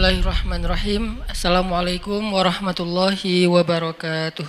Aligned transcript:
Bismillahirrahmanirrahim. 0.00 1.20
Assalamualaikum 1.28 2.32
warahmatullahi 2.32 3.44
wabarakatuh. 3.44 4.48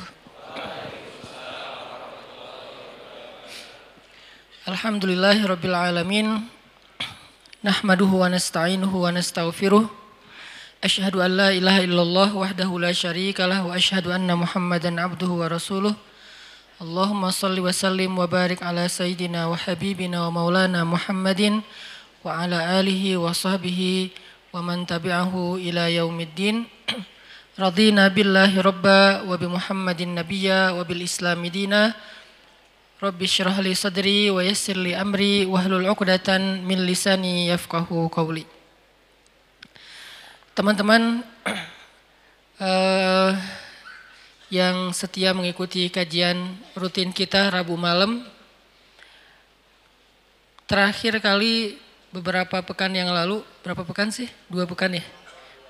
Alhamdulillahi 4.63 5.43
rabbil 5.43 5.75
alamin. 5.75 6.47
Nahmaduhu 7.67 8.23
wa 8.23 8.31
nasta'inuhu 8.31 8.95
wa 9.03 9.11
nastaghfiruh. 9.11 9.91
Ashhadu 10.79 11.19
an 11.19 11.35
la 11.35 11.51
ilaha 11.51 11.83
illallah 11.83 12.31
wahdahu 12.31 12.79
la 12.79 12.95
syarika 12.95 13.43
lah 13.43 13.67
wa 13.67 13.75
ashhadu 13.75 14.07
anna 14.15 14.39
Muhammadan 14.39 15.03
abduhu 15.03 15.43
wa 15.43 15.51
rasuluh. 15.51 15.99
Allahumma 16.79 17.27
salli 17.35 17.59
wa 17.59 17.75
sallim 17.75 18.15
wa 18.15 18.23
barik 18.23 18.63
ala 18.63 18.87
sayyidina 18.87 19.51
wa 19.51 19.59
habibina 19.59 20.31
wa 20.31 20.47
maulana 20.47 20.87
Muhammadin 20.87 21.59
wa 22.23 22.39
ala 22.39 22.79
alihi 22.79 23.19
wa 23.19 23.35
sahbihi 23.35 24.30
wa 24.51 24.59
man 24.59 24.83
tabi'ahu 24.83 25.55
ila 25.63 25.87
yaumiddin. 25.87 26.67
Radina 27.61 28.11
billahi 28.11 28.59
rabba 28.59 29.23
wa 29.23 29.35
bi 29.39 29.47
Muhammadin 29.47 30.11
nabiyya 30.15 30.75
wa 30.75 30.83
bil 30.83 31.03
islami 31.03 31.47
dina. 31.47 31.95
Rabbi 32.99 33.25
syrah 33.25 33.55
li 33.63 33.71
sadri 33.71 34.27
wa 34.27 34.43
yassir 34.43 34.75
li 34.75 34.91
amri 34.91 35.47
wahlul 35.47 35.87
'uqdatan 35.87 36.67
min 36.67 36.83
lisani 36.83 37.47
yafqahu 37.47 38.11
qawli. 38.11 38.43
Teman-teman 40.51 41.23
uh, 42.59 43.31
yang 44.51 44.91
setia 44.91 45.31
mengikuti 45.31 45.87
kajian 45.87 46.59
rutin 46.75 47.15
kita 47.15 47.47
Rabu 47.47 47.79
malam. 47.79 48.27
Terakhir 50.67 51.23
kali 51.23 51.79
beberapa 52.11 52.59
pekan 52.63 52.91
yang 52.91 53.11
lalu, 53.11 53.43
berapa 53.61 53.85
pekan 53.85 54.09
sih? 54.09 54.29
Dua 54.49 54.65
pekan 54.65 54.97
ya? 54.97 55.05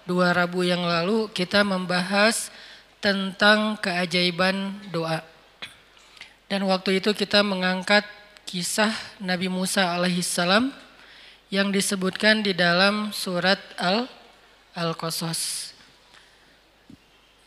Dua 0.08 0.34
Rabu 0.34 0.64
yang 0.66 0.82
lalu 0.84 1.30
kita 1.32 1.62
membahas 1.62 2.50
tentang 3.04 3.78
keajaiban 3.80 4.80
doa. 4.90 5.22
Dan 6.52 6.68
waktu 6.68 7.00
itu 7.00 7.16
kita 7.16 7.44
mengangkat 7.48 8.04
kisah 8.44 8.92
Nabi 9.24 9.48
Musa 9.48 9.96
alaihissalam 9.96 10.72
yang 11.52 11.72
disebutkan 11.72 12.44
di 12.44 12.56
dalam 12.56 13.12
surat 13.16 13.60
Al 13.80 14.08
Al-Qasas. 14.72 15.72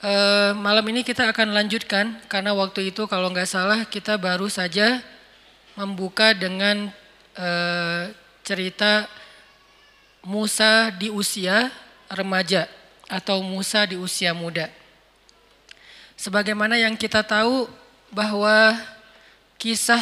E, 0.04 0.12
malam 0.60 0.84
ini 0.92 1.00
kita 1.00 1.32
akan 1.32 1.56
lanjutkan 1.56 2.20
karena 2.28 2.52
waktu 2.52 2.92
itu 2.92 3.08
kalau 3.08 3.32
nggak 3.32 3.48
salah 3.48 3.88
kita 3.88 4.20
baru 4.20 4.44
saja 4.52 5.00
membuka 5.72 6.36
dengan 6.36 6.92
e, 7.32 7.48
cerita 8.44 9.08
Musa 10.24 10.88
di 10.96 11.12
usia 11.12 11.68
remaja 12.08 12.64
atau 13.06 13.44
Musa 13.44 13.84
di 13.84 14.00
usia 14.00 14.32
muda. 14.32 14.72
Sebagaimana 16.16 16.80
yang 16.80 16.96
kita 16.96 17.20
tahu 17.20 17.68
bahwa 18.08 18.78
kisah 19.60 20.00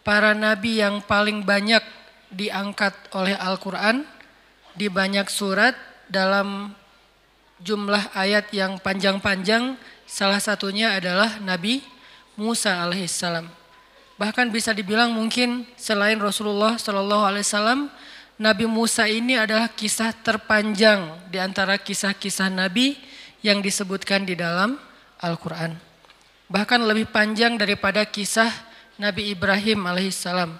para 0.00 0.32
nabi 0.32 0.80
yang 0.80 1.04
paling 1.04 1.44
banyak 1.44 1.84
diangkat 2.32 2.94
oleh 3.12 3.36
Al-Quran 3.36 4.06
di 4.72 4.88
banyak 4.88 5.28
surat 5.28 5.76
dalam 6.06 6.72
jumlah 7.60 8.12
ayat 8.12 8.52
yang 8.52 8.76
panjang-panjang 8.80 9.76
salah 10.04 10.38
satunya 10.38 10.94
adalah 10.96 11.40
Nabi 11.40 11.82
Musa 12.36 12.84
alaihissalam. 12.84 13.48
Bahkan 14.16 14.48
bisa 14.52 14.72
dibilang 14.72 15.12
mungkin 15.12 15.68
selain 15.76 16.16
Rasulullah 16.20 16.76
Shallallahu 16.80 17.24
alaihi 17.24 17.44
wasallam 17.44 17.80
Nabi 18.36 18.68
Musa 18.68 19.08
ini 19.08 19.40
adalah 19.40 19.72
kisah 19.72 20.12
terpanjang 20.12 21.08
di 21.32 21.40
antara 21.40 21.80
kisah-kisah 21.80 22.52
Nabi 22.52 22.92
yang 23.40 23.64
disebutkan 23.64 24.28
di 24.28 24.36
dalam 24.36 24.76
Al-Quran. 25.24 25.72
Bahkan 26.52 26.84
lebih 26.84 27.08
panjang 27.08 27.56
daripada 27.56 28.04
kisah 28.04 28.52
Nabi 29.00 29.32
Ibrahim 29.32 29.88
alaihissalam. 29.88 30.52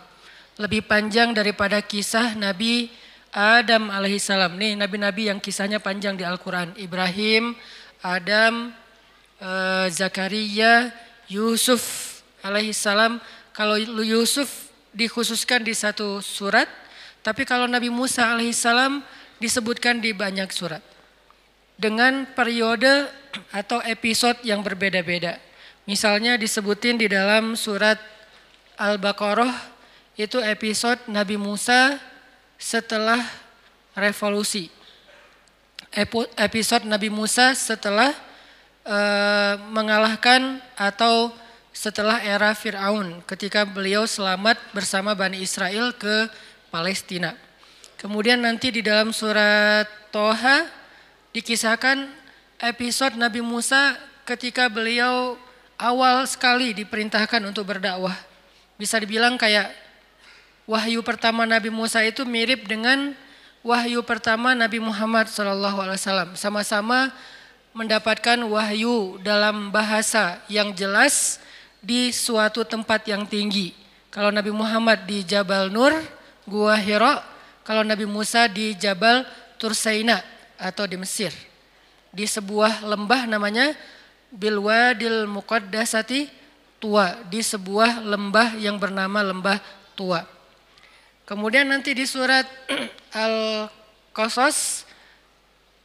Lebih 0.56 0.88
panjang 0.88 1.36
daripada 1.36 1.76
kisah 1.84 2.32
Nabi 2.32 2.88
Adam 3.36 3.92
alaihissalam. 3.92 4.56
Nih 4.56 4.72
nabi-nabi 4.72 5.28
yang 5.28 5.36
kisahnya 5.36 5.76
panjang 5.76 6.16
di 6.16 6.24
Al-Quran. 6.24 6.72
Ibrahim, 6.80 7.52
Adam, 8.00 8.72
uh, 9.36 9.86
Zakaria, 9.92 10.96
Yusuf 11.28 11.84
alaihissalam. 12.40 13.20
Kalau 13.52 13.76
Yusuf 14.00 14.72
dikhususkan 14.96 15.60
di 15.60 15.76
satu 15.76 16.24
surat, 16.24 16.85
tapi 17.26 17.42
kalau 17.42 17.66
Nabi 17.66 17.90
Musa 17.90 18.30
alaihissalam 18.30 19.02
disebutkan 19.42 19.98
di 19.98 20.14
banyak 20.14 20.46
surat. 20.54 20.78
Dengan 21.74 22.22
periode 22.38 23.10
atau 23.50 23.82
episode 23.82 24.38
yang 24.46 24.62
berbeda-beda. 24.62 25.42
Misalnya 25.90 26.38
disebutin 26.38 26.94
di 26.94 27.10
dalam 27.10 27.58
surat 27.58 27.98
Al-Baqarah 28.78 29.50
itu 30.14 30.38
episode 30.38 31.02
Nabi 31.10 31.34
Musa 31.34 31.98
setelah 32.62 33.18
revolusi. 33.98 34.70
Episode 36.38 36.86
Nabi 36.86 37.10
Musa 37.10 37.58
setelah 37.58 38.14
uh, 38.86 39.58
mengalahkan 39.74 40.62
atau 40.78 41.34
setelah 41.76 42.24
era 42.24 42.56
Fir'aun 42.56 43.20
ketika 43.28 43.68
beliau 43.68 44.08
selamat 44.08 44.56
bersama 44.72 45.12
Bani 45.12 45.44
Israel 45.44 45.92
ke 45.92 46.32
Palestina. 46.76 47.32
Kemudian 47.96 48.44
nanti 48.44 48.68
di 48.68 48.84
dalam 48.84 49.16
surat 49.16 49.88
Toha 50.12 50.68
dikisahkan 51.32 52.04
episode 52.60 53.16
Nabi 53.16 53.40
Musa 53.40 53.96
ketika 54.28 54.68
beliau 54.68 55.40
awal 55.80 56.28
sekali 56.28 56.76
diperintahkan 56.76 57.40
untuk 57.48 57.72
berdakwah 57.72 58.12
bisa 58.76 59.00
dibilang 59.00 59.40
kayak 59.40 59.72
wahyu 60.68 61.00
pertama 61.00 61.48
Nabi 61.48 61.72
Musa 61.72 62.04
itu 62.04 62.28
mirip 62.28 62.68
dengan 62.68 63.16
wahyu 63.64 64.04
pertama 64.04 64.52
Nabi 64.52 64.76
Muhammad 64.84 65.32
SAW. 65.32 66.36
Sama-sama 66.36 67.08
mendapatkan 67.72 68.36
wahyu 68.44 69.16
dalam 69.24 69.72
bahasa 69.72 70.44
yang 70.52 70.76
jelas 70.76 71.40
di 71.80 72.12
suatu 72.12 72.68
tempat 72.68 73.08
yang 73.08 73.24
tinggi. 73.24 73.72
Kalau 74.12 74.28
Nabi 74.28 74.52
Muhammad 74.52 75.04
di 75.08 75.24
Jabal 75.24 75.72
Nur, 75.72 75.92
Gua 76.46 76.78
Hira, 76.78 77.26
kalau 77.66 77.82
Nabi 77.82 78.06
Musa 78.06 78.46
di 78.46 78.72
Jabal 78.78 79.26
Tursaina 79.58 80.22
atau 80.56 80.86
di 80.86 80.94
Mesir. 80.94 81.34
Di 82.14 82.24
sebuah 82.24 82.86
lembah 82.86 83.28
namanya 83.28 83.76
Bilwadil 84.30 85.28
Muqaddasati 85.28 86.30
tua 86.78 87.18
di 87.28 87.42
sebuah 87.42 88.00
lembah 88.04 88.56
yang 88.56 88.78
bernama 88.78 89.20
lembah 89.26 89.58
tua. 89.98 90.24
Kemudian 91.26 91.66
nanti 91.66 91.90
di 91.92 92.06
surat 92.06 92.46
Al-Qasas 93.10 94.86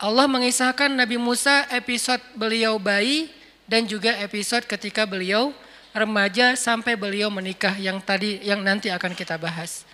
Allah 0.01 0.25
mengisahkan 0.25 0.89
Nabi 0.89 1.17
Musa 1.21 1.69
episode 1.69 2.21
beliau 2.33 2.81
bayi 2.81 3.29
dan 3.69 3.85
juga 3.85 4.17
episode 4.17 4.65
ketika 4.65 5.05
beliau 5.05 5.53
remaja 5.93 6.57
sampai 6.57 6.97
beliau 6.97 7.29
menikah 7.29 7.77
yang 7.77 8.01
tadi 8.01 8.41
yang 8.41 8.65
nanti 8.65 8.89
akan 8.89 9.13
kita 9.13 9.37
bahas. 9.37 9.85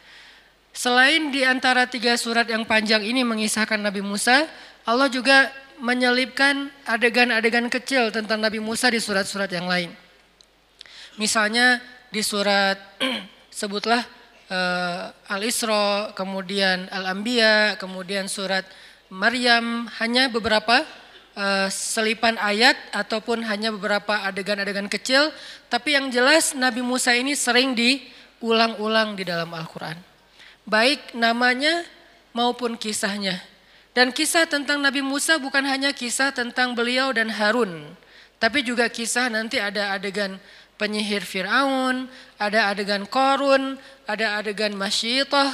Selain 0.78 1.34
di 1.34 1.42
antara 1.42 1.90
tiga 1.90 2.14
surat 2.22 2.46
yang 2.46 2.62
panjang 2.62 3.02
ini 3.02 3.26
mengisahkan 3.26 3.82
Nabi 3.82 4.06
Musa, 4.06 4.46
Allah 4.86 5.10
juga 5.10 5.50
menyelipkan 5.82 6.70
adegan-adegan 6.86 7.66
kecil 7.66 8.14
tentang 8.14 8.38
Nabi 8.38 8.62
Musa 8.62 8.86
di 8.94 9.02
surat-surat 9.02 9.50
yang 9.50 9.66
lain. 9.66 9.90
Misalnya 11.18 11.82
di 12.14 12.22
surat 12.22 12.78
sebutlah 13.50 14.06
uh, 14.54 15.34
Al-Isra, 15.34 16.14
kemudian 16.14 16.86
Al-Anbiya, 16.94 17.82
kemudian 17.82 18.30
surat 18.30 18.62
Maryam 19.10 19.90
hanya 19.98 20.30
beberapa 20.30 20.86
uh, 21.34 21.74
selipan 21.74 22.38
ayat 22.38 22.78
ataupun 22.94 23.42
hanya 23.50 23.74
beberapa 23.74 24.22
adegan-adegan 24.30 24.86
kecil, 24.94 25.34
tapi 25.74 25.98
yang 25.98 26.14
jelas 26.14 26.54
Nabi 26.54 26.86
Musa 26.86 27.18
ini 27.18 27.34
sering 27.34 27.74
diulang-ulang 27.74 29.18
di 29.18 29.26
dalam 29.26 29.50
Al-Qur'an. 29.58 30.17
Baik 30.68 31.16
namanya 31.16 31.88
maupun 32.36 32.76
kisahnya. 32.76 33.40
Dan 33.96 34.14
kisah 34.14 34.46
tentang 34.46 34.78
Nabi 34.84 35.02
Musa 35.02 35.42
bukan 35.42 35.64
hanya 35.66 35.90
kisah 35.96 36.30
tentang 36.30 36.78
beliau 36.78 37.10
dan 37.10 37.34
Harun, 37.34 37.98
tapi 38.38 38.62
juga 38.62 38.86
kisah 38.92 39.26
nanti 39.26 39.58
ada 39.58 39.96
adegan 39.98 40.38
penyihir 40.78 41.26
Fir'aun, 41.26 42.06
ada 42.38 42.70
adegan 42.70 43.10
Korun, 43.10 43.82
ada 44.06 44.38
adegan 44.38 44.78
Masyitah, 44.78 45.50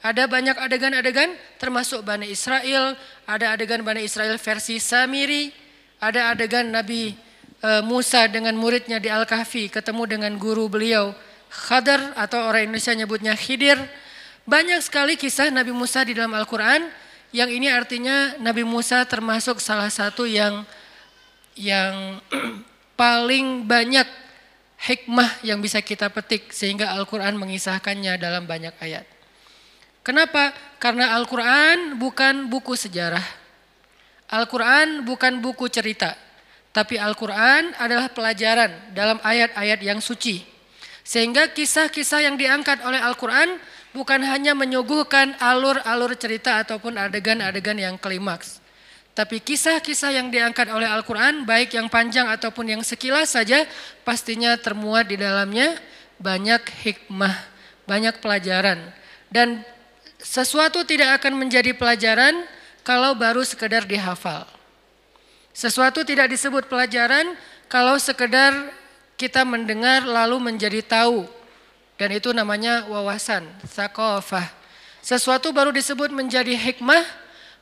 ada 0.00 0.24
banyak 0.24 0.56
adegan-adegan 0.56 1.36
termasuk 1.60 2.00
Bani 2.00 2.32
Israel, 2.32 2.96
ada 3.28 3.52
adegan 3.52 3.84
Bani 3.84 4.00
Israel 4.00 4.40
versi 4.40 4.80
Samiri, 4.80 5.52
ada 6.00 6.32
adegan 6.32 6.72
Nabi 6.72 7.12
e, 7.60 7.70
Musa 7.84 8.24
dengan 8.28 8.56
muridnya 8.56 8.96
di 9.00 9.12
Al-Kahfi 9.12 9.68
ketemu 9.68 10.04
dengan 10.08 10.32
guru 10.40 10.68
beliau 10.68 11.12
Khadar 11.48 12.16
atau 12.20 12.48
orang 12.48 12.68
Indonesia 12.68 12.92
nyebutnya 12.92 13.32
Khidir. 13.32 13.80
Banyak 14.44 14.80
sekali 14.84 15.16
kisah 15.16 15.48
Nabi 15.48 15.72
Musa 15.72 16.04
di 16.04 16.12
dalam 16.12 16.36
Al-Quran 16.36 16.88
Yang 17.34 17.50
ini 17.56 17.66
artinya 17.72 18.36
Nabi 18.38 18.62
Musa 18.62 19.02
termasuk 19.08 19.58
salah 19.58 19.90
satu 19.90 20.22
yang 20.28 20.62
yang 21.58 22.22
paling 23.00 23.66
banyak 23.66 24.06
hikmah 24.78 25.42
yang 25.42 25.58
bisa 25.58 25.82
kita 25.82 26.06
petik 26.14 26.54
sehingga 26.54 26.94
Al-Quran 26.94 27.34
mengisahkannya 27.34 28.20
dalam 28.22 28.46
banyak 28.46 28.74
ayat. 28.78 29.02
Kenapa? 30.04 30.52
Karena 30.78 31.16
Al-Quran 31.16 31.96
bukan 31.96 32.46
buku 32.52 32.76
sejarah. 32.76 33.24
Al-Quran 34.30 35.02
bukan 35.02 35.40
buku 35.40 35.66
cerita. 35.72 36.12
Tapi 36.74 37.00
Al-Quran 37.00 37.72
adalah 37.80 38.10
pelajaran 38.12 38.92
dalam 38.92 39.18
ayat-ayat 39.22 39.80
yang 39.80 39.98
suci. 39.98 40.44
Sehingga 41.02 41.50
kisah-kisah 41.50 42.30
yang 42.30 42.36
diangkat 42.36 42.82
oleh 42.84 43.00
Al-Quran 43.00 43.56
bukan 43.94 44.20
hanya 44.26 44.52
menyuguhkan 44.52 45.38
alur-alur 45.38 46.12
cerita 46.18 46.58
ataupun 46.60 46.98
adegan-adegan 46.98 47.78
yang 47.78 47.94
klimaks. 47.96 48.58
Tapi 49.14 49.38
kisah-kisah 49.38 50.10
yang 50.10 50.34
diangkat 50.34 50.66
oleh 50.74 50.90
Al-Quran, 50.90 51.46
baik 51.46 51.78
yang 51.78 51.86
panjang 51.86 52.26
ataupun 52.26 52.74
yang 52.74 52.82
sekilas 52.82 53.38
saja, 53.38 53.62
pastinya 54.02 54.58
termuat 54.58 55.06
di 55.06 55.14
dalamnya 55.14 55.78
banyak 56.18 56.66
hikmah, 56.82 57.30
banyak 57.86 58.18
pelajaran. 58.18 58.90
Dan 59.30 59.62
sesuatu 60.18 60.82
tidak 60.82 61.22
akan 61.22 61.38
menjadi 61.38 61.70
pelajaran 61.78 62.42
kalau 62.82 63.14
baru 63.14 63.46
sekedar 63.46 63.86
dihafal. 63.86 64.50
Sesuatu 65.54 66.02
tidak 66.02 66.34
disebut 66.34 66.66
pelajaran 66.66 67.38
kalau 67.70 67.94
sekedar 68.02 68.50
kita 69.14 69.46
mendengar 69.46 70.02
lalu 70.02 70.42
menjadi 70.42 70.82
tahu 70.82 71.30
dan 71.94 72.10
itu 72.10 72.34
namanya 72.34 72.86
wawasan, 72.90 73.46
sakofah. 73.66 74.50
Sesuatu 75.04 75.52
baru 75.54 75.70
disebut 75.70 76.10
menjadi 76.10 76.56
hikmah, 76.56 77.04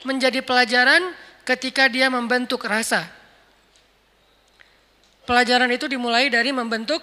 menjadi 0.07 0.41
pelajaran 0.41 1.13
ketika 1.45 1.91
dia 1.91 2.09
membentuk 2.09 2.63
rasa. 2.65 3.05
Pelajaran 5.23 5.71
itu 5.71 5.87
dimulai 5.87 6.31
dari 6.33 6.51
membentuk 6.51 7.03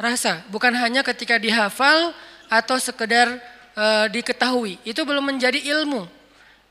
rasa, 0.00 0.42
bukan 0.50 0.74
hanya 0.74 1.04
ketika 1.06 1.38
dihafal 1.38 2.10
atau 2.50 2.76
sekedar 2.80 3.38
e, 3.74 3.86
diketahui. 4.10 4.82
Itu 4.82 5.06
belum 5.06 5.34
menjadi 5.34 5.62
ilmu. 5.62 6.08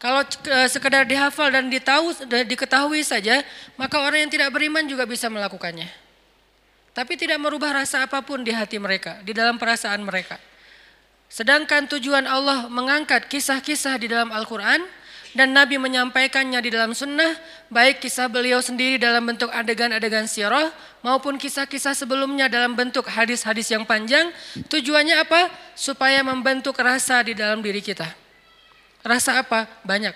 Kalau 0.01 0.25
e, 0.25 0.57
sekedar 0.67 1.07
dihafal 1.07 1.47
dan 1.53 1.71
ditahu, 1.71 2.11
diketahui 2.27 3.05
saja, 3.05 3.45
maka 3.79 4.01
orang 4.03 4.27
yang 4.27 4.31
tidak 4.33 4.49
beriman 4.51 4.83
juga 4.83 5.07
bisa 5.07 5.31
melakukannya. 5.31 5.87
Tapi 6.91 7.15
tidak 7.15 7.39
merubah 7.39 7.71
rasa 7.71 8.03
apa 8.03 8.19
pun 8.19 8.43
di 8.43 8.51
hati 8.51 8.75
mereka, 8.75 9.23
di 9.23 9.31
dalam 9.31 9.55
perasaan 9.55 10.03
mereka. 10.03 10.35
Sedangkan 11.31 11.87
tujuan 11.87 12.27
Allah 12.27 12.67
mengangkat 12.67 13.31
kisah-kisah 13.31 13.95
di 13.95 14.11
dalam 14.11 14.35
Al-Quran 14.35 14.83
dan 15.31 15.55
Nabi 15.55 15.79
menyampaikannya 15.79 16.59
di 16.59 16.67
dalam 16.67 16.91
sunnah, 16.91 17.31
baik 17.71 18.03
kisah 18.03 18.27
beliau 18.27 18.59
sendiri 18.59 18.99
dalam 18.99 19.23
bentuk 19.23 19.47
adegan-adegan 19.47 20.27
sirah 20.27 20.75
maupun 20.99 21.39
kisah-kisah 21.39 21.95
sebelumnya 21.95 22.51
dalam 22.51 22.75
bentuk 22.75 23.07
hadis-hadis 23.07 23.71
yang 23.71 23.87
panjang, 23.87 24.27
tujuannya 24.67 25.23
apa? 25.23 25.47
Supaya 25.71 26.19
membentuk 26.19 26.75
rasa 26.75 27.23
di 27.23 27.31
dalam 27.31 27.63
diri 27.63 27.79
kita. 27.79 28.11
Rasa 28.99 29.39
apa? 29.39 29.71
Banyak. 29.87 30.13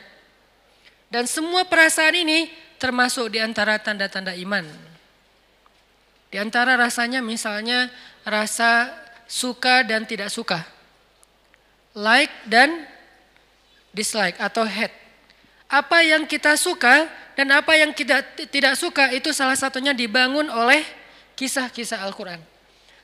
Dan 1.08 1.32
semua 1.32 1.64
perasaan 1.64 2.12
ini 2.12 2.52
termasuk 2.76 3.32
di 3.32 3.40
antara 3.40 3.80
tanda-tanda 3.80 4.36
iman. 4.36 4.95
Di 6.36 6.44
antara 6.44 6.76
rasanya 6.76 7.24
misalnya 7.24 7.88
rasa 8.28 8.92
suka 9.24 9.88
dan 9.88 10.04
tidak 10.04 10.28
suka. 10.28 10.68
Like 11.96 12.44
dan 12.44 12.84
dislike 13.96 14.36
atau 14.44 14.68
hate. 14.68 14.92
Apa 15.72 16.04
yang 16.04 16.28
kita 16.28 16.60
suka 16.60 17.08
dan 17.40 17.56
apa 17.56 17.80
yang 17.80 17.96
kita 17.96 18.20
tidak 18.52 18.76
suka 18.76 19.16
itu 19.16 19.32
salah 19.32 19.56
satunya 19.56 19.96
dibangun 19.96 20.52
oleh 20.52 20.84
kisah-kisah 21.40 22.04
Al-Quran. 22.04 22.44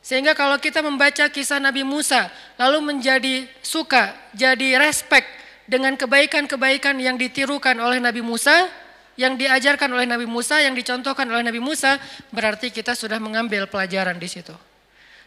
Sehingga 0.03 0.35
kalau 0.35 0.59
kita 0.59 0.83
membaca 0.83 1.31
kisah 1.31 1.63
Nabi 1.63 1.87
Musa 1.87 2.27
lalu 2.59 2.83
menjadi 2.83 3.47
suka, 3.63 4.11
jadi 4.35 4.75
respect 4.75 5.31
dengan 5.71 5.95
kebaikan-kebaikan 5.95 6.99
yang 6.99 7.15
ditirukan 7.15 7.79
oleh 7.79 8.03
Nabi 8.03 8.19
Musa, 8.19 8.67
yang 9.19 9.35
diajarkan 9.35 9.91
oleh 9.91 10.07
Nabi 10.07 10.27
Musa, 10.27 10.59
yang 10.63 10.75
dicontohkan 10.75 11.27
oleh 11.27 11.43
Nabi 11.43 11.59
Musa, 11.59 11.99
berarti 12.31 12.71
kita 12.71 12.95
sudah 12.95 13.19
mengambil 13.19 13.67
pelajaran 13.67 14.15
di 14.15 14.27
situ. 14.31 14.55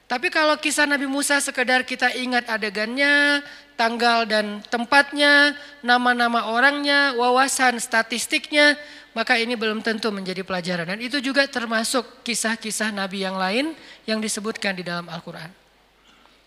Tapi 0.05 0.29
kalau 0.29 0.61
kisah 0.61 0.85
Nabi 0.85 1.09
Musa 1.09 1.41
sekedar 1.41 1.81
kita 1.89 2.13
ingat 2.13 2.45
adegannya, 2.53 3.41
tanggal 3.73 4.29
dan 4.29 4.61
tempatnya, 4.69 5.57
nama-nama 5.81 6.53
orangnya, 6.53 7.17
wawasan 7.17 7.81
statistiknya, 7.81 8.77
maka 9.17 9.41
ini 9.41 9.57
belum 9.57 9.81
tentu 9.81 10.13
menjadi 10.13 10.45
pelajaran. 10.45 10.93
Dan 10.93 11.01
itu 11.01 11.25
juga 11.25 11.49
termasuk 11.49 12.21
kisah-kisah 12.21 12.93
Nabi 12.93 13.25
yang 13.25 13.41
lain 13.41 13.73
yang 14.05 14.21
disebutkan 14.21 14.77
di 14.77 14.85
dalam 14.85 15.09
Al-Quran. 15.09 15.49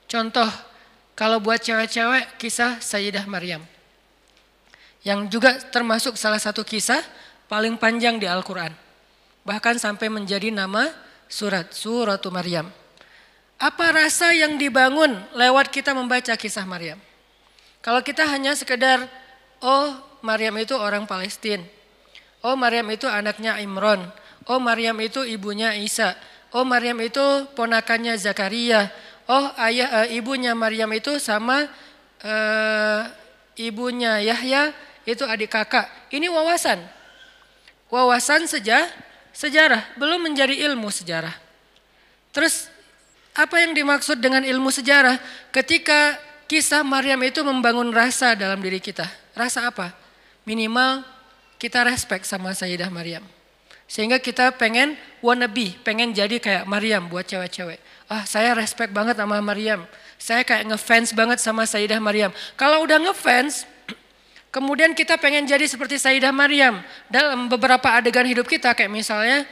Contoh, 0.05 0.47
kalau 1.17 1.41
buat 1.41 1.57
cewek-cewek, 1.57 2.37
kisah 2.37 2.77
Sayyidah 2.77 3.25
Maryam. 3.25 3.65
Yang 5.01 5.33
juga 5.33 5.57
termasuk 5.73 6.13
salah 6.13 6.37
satu 6.37 6.61
kisah 6.61 7.01
paling 7.47 7.79
panjang 7.79 8.19
di 8.19 8.27
Al-Quran. 8.27 8.71
Bahkan 9.47 9.79
sampai 9.79 10.11
menjadi 10.11 10.51
nama 10.51 10.91
surat, 11.31 11.71
suratu 11.71 12.27
Maryam. 12.31 12.67
Apa 13.57 13.89
rasa 13.89 14.35
yang 14.35 14.59
dibangun 14.59 15.17
lewat 15.33 15.71
kita 15.73 15.95
membaca 15.95 16.35
kisah 16.37 16.67
Maryam? 16.67 16.99
Kalau 17.81 18.03
kita 18.03 18.27
hanya 18.27 18.53
sekedar, 18.53 19.07
oh 19.63 19.97
Maryam 20.21 20.53
itu 20.59 20.75
orang 20.75 21.07
Palestina. 21.07 21.63
Oh 22.43 22.53
Maryam 22.53 22.85
itu 22.93 23.09
anaknya 23.09 23.57
Imron. 23.63 24.03
Oh 24.45 24.59
Maryam 24.61 24.99
itu 25.01 25.23
ibunya 25.25 25.73
Isa. 25.73 26.13
Oh 26.53 26.67
Maryam 26.67 26.99
itu 27.01 27.23
ponakannya 27.57 28.19
Zakaria. 28.19 28.91
Oh 29.27 29.51
ayah 29.59 30.07
e, 30.07 30.19
ibunya 30.19 30.53
Maryam 30.53 30.87
itu 30.93 31.17
sama 31.19 31.67
e, 32.21 32.35
ibunya 33.57 34.21
Yahya 34.21 34.71
itu 35.07 35.25
adik 35.25 35.51
kakak. 35.51 35.89
Ini 36.13 36.29
wawasan 36.29 36.96
wawasan 37.87 38.47
sejarah, 38.47 38.89
sejarah 39.35 39.83
belum 39.99 40.31
menjadi 40.31 40.55
ilmu 40.71 40.87
sejarah. 40.91 41.33
Terus 42.31 42.69
apa 43.37 43.61
yang 43.61 43.77
dimaksud 43.77 44.17
dengan 44.17 44.41
ilmu 44.41 44.73
sejarah? 44.73 45.21
Ketika 45.53 46.17
kisah 46.47 46.81
Maryam 46.81 47.19
itu 47.21 47.43
membangun 47.43 47.91
rasa 47.91 48.33
dalam 48.33 48.57
diri 48.63 48.79
kita. 48.79 49.05
Rasa 49.35 49.69
apa? 49.69 49.93
Minimal 50.47 51.03
kita 51.59 51.83
respect 51.83 52.25
sama 52.25 52.55
Sayyidah 52.55 52.89
Maryam. 52.89 53.21
Sehingga 53.87 54.19
kita 54.19 54.51
pengen 54.55 54.99
wannabe, 55.23 55.75
pengen 55.83 56.11
jadi 56.11 56.39
kayak 56.39 56.63
Maryam 56.67 57.07
buat 57.07 57.27
cewek-cewek. 57.27 57.79
Ah 58.07 58.23
saya 58.23 58.55
respect 58.55 58.91
banget 58.95 59.19
sama 59.19 59.39
Maryam. 59.43 59.83
Saya 60.17 60.41
kayak 60.41 60.73
ngefans 60.73 61.13
banget 61.13 61.39
sama 61.43 61.63
Sayyidah 61.67 62.01
Maryam. 62.01 62.31
Kalau 62.57 62.83
udah 62.83 62.99
ngefans, 62.99 63.67
Kemudian 64.47 64.95
kita 64.95 65.19
pengen 65.19 65.43
jadi 65.43 65.67
seperti 65.67 65.99
Sayyidah 65.99 66.31
Maryam 66.31 66.79
dalam 67.11 67.51
beberapa 67.51 67.91
adegan 67.91 68.23
hidup 68.23 68.47
kita 68.47 68.71
kayak 68.71 68.89
misalnya 68.89 69.43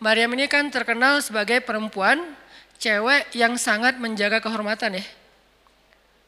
Maryam 0.00 0.32
ini 0.34 0.48
kan 0.48 0.66
terkenal 0.72 1.20
sebagai 1.20 1.60
perempuan 1.60 2.22
cewek 2.80 3.34
yang 3.34 3.58
sangat 3.60 3.98
menjaga 4.00 4.40
kehormatan 4.40 5.02
ya. 5.02 5.04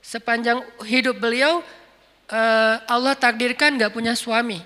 Sepanjang 0.05 0.61
hidup 0.85 1.17
beliau 1.17 1.65
eh, 2.29 2.75
Allah 2.85 3.15
takdirkan 3.17 3.79
gak 3.79 3.95
punya 3.95 4.13
suami. 4.13 4.61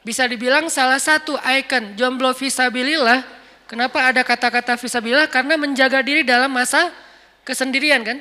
Bisa 0.00 0.24
dibilang 0.24 0.72
salah 0.72 0.96
satu 0.96 1.36
ikon 1.36 1.98
jomblo 2.00 2.32
visabilillah. 2.32 3.20
Kenapa 3.68 4.08
ada 4.08 4.24
kata-kata 4.24 4.80
visabilillah? 4.80 5.28
Karena 5.28 5.60
menjaga 5.60 6.00
diri 6.00 6.24
dalam 6.24 6.48
masa 6.48 6.88
kesendirian 7.44 8.00
kan. 8.02 8.18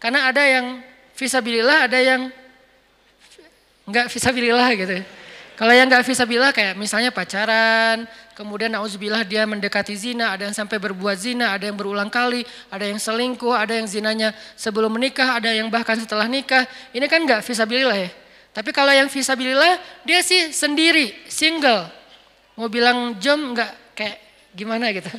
Karena 0.00 0.32
ada 0.32 0.40
yang 0.40 0.80
visabilillah 1.20 1.84
ada 1.84 2.00
yang 2.00 2.32
nggak 3.84 4.08
visabilillah 4.08 4.70
gitu. 4.72 5.04
Kalau 5.60 5.76
yang 5.76 5.92
nggak 5.92 6.08
visabilillah 6.08 6.56
kayak 6.56 6.72
misalnya 6.80 7.12
pacaran, 7.12 8.08
kemudian 8.32 8.72
nauzubillah 8.72 9.28
dia 9.28 9.44
mendekati 9.44 9.92
zina, 9.92 10.32
ada 10.32 10.48
yang 10.48 10.56
sampai 10.56 10.80
berbuat 10.80 11.20
zina, 11.20 11.52
ada 11.52 11.68
yang 11.68 11.76
berulang 11.76 12.08
kali, 12.08 12.48
ada 12.72 12.88
yang 12.88 12.96
selingkuh, 12.96 13.52
ada 13.52 13.76
yang 13.76 13.84
zinanya 13.84 14.32
sebelum 14.56 14.88
menikah, 14.88 15.36
ada 15.36 15.52
yang 15.52 15.68
bahkan 15.68 16.00
setelah 16.00 16.24
nikah. 16.24 16.64
Ini 16.96 17.04
kan 17.04 17.20
nggak 17.28 17.44
visabilillah 17.44 17.98
ya. 18.08 18.10
Tapi 18.56 18.72
kalau 18.72 18.88
yang 18.88 19.12
visabilillah 19.12 19.76
dia 20.08 20.24
sih 20.24 20.48
sendiri, 20.48 21.12
single. 21.28 21.92
Mau 22.56 22.72
bilang 22.72 23.20
jom 23.20 23.52
nggak 23.52 23.92
kayak 23.92 24.16
gimana 24.56 24.88
gitu. 24.96 25.12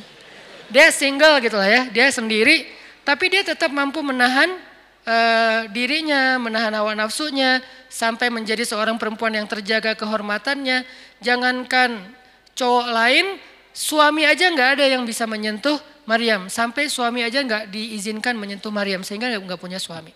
Dia 0.74 0.90
single 0.90 1.38
gitu 1.38 1.54
lah 1.54 1.70
ya, 1.70 1.82
dia 1.86 2.10
sendiri, 2.10 2.66
tapi 3.06 3.30
dia 3.30 3.46
tetap 3.46 3.70
mampu 3.70 4.02
menahan 4.02 4.71
uh, 5.06 5.68
dirinya, 5.70 6.38
menahan 6.38 6.74
hawa 6.74 6.94
nafsunya, 6.94 7.62
sampai 7.90 8.30
menjadi 8.30 8.62
seorang 8.66 8.96
perempuan 8.96 9.34
yang 9.34 9.46
terjaga 9.46 9.94
kehormatannya. 9.98 10.86
Jangankan 11.22 11.98
cowok 12.54 12.86
lain, 12.90 13.26
suami 13.74 14.26
aja 14.26 14.50
nggak 14.50 14.80
ada 14.80 14.84
yang 14.88 15.02
bisa 15.06 15.26
menyentuh 15.26 15.78
Maryam. 16.06 16.46
Sampai 16.50 16.90
suami 16.90 17.22
aja 17.22 17.42
nggak 17.42 17.70
diizinkan 17.70 18.34
menyentuh 18.34 18.70
Maryam, 18.74 19.02
sehingga 19.06 19.30
nggak 19.30 19.60
punya 19.60 19.78
suami. 19.78 20.14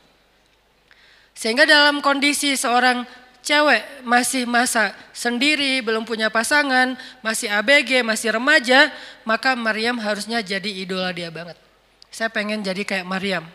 Sehingga 1.36 1.68
dalam 1.68 2.00
kondisi 2.00 2.56
seorang 2.56 3.04
cewek 3.44 4.02
masih 4.02 4.48
masa 4.48 4.90
sendiri, 5.14 5.84
belum 5.84 6.02
punya 6.02 6.32
pasangan, 6.32 6.98
masih 7.22 7.46
ABG, 7.46 8.02
masih 8.02 8.34
remaja, 8.34 8.90
maka 9.22 9.54
Maryam 9.54 10.00
harusnya 10.02 10.42
jadi 10.42 10.66
idola 10.66 11.14
dia 11.14 11.30
banget. 11.30 11.54
Saya 12.10 12.32
pengen 12.32 12.64
jadi 12.64 12.82
kayak 12.82 13.06
Maryam. 13.06 13.46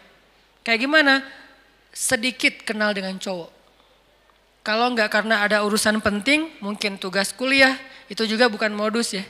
Kayak 0.61 0.79
gimana? 0.85 1.13
Sedikit 1.91 2.61
kenal 2.61 2.93
dengan 2.93 3.17
cowok. 3.17 3.49
Kalau 4.61 4.93
nggak 4.93 5.09
karena 5.09 5.41
ada 5.41 5.65
urusan 5.65 5.97
penting, 6.05 6.45
mungkin 6.61 7.01
tugas 7.01 7.33
kuliah, 7.33 7.73
itu 8.13 8.21
juga 8.29 8.45
bukan 8.45 8.69
modus 8.69 9.17
ya. 9.17 9.25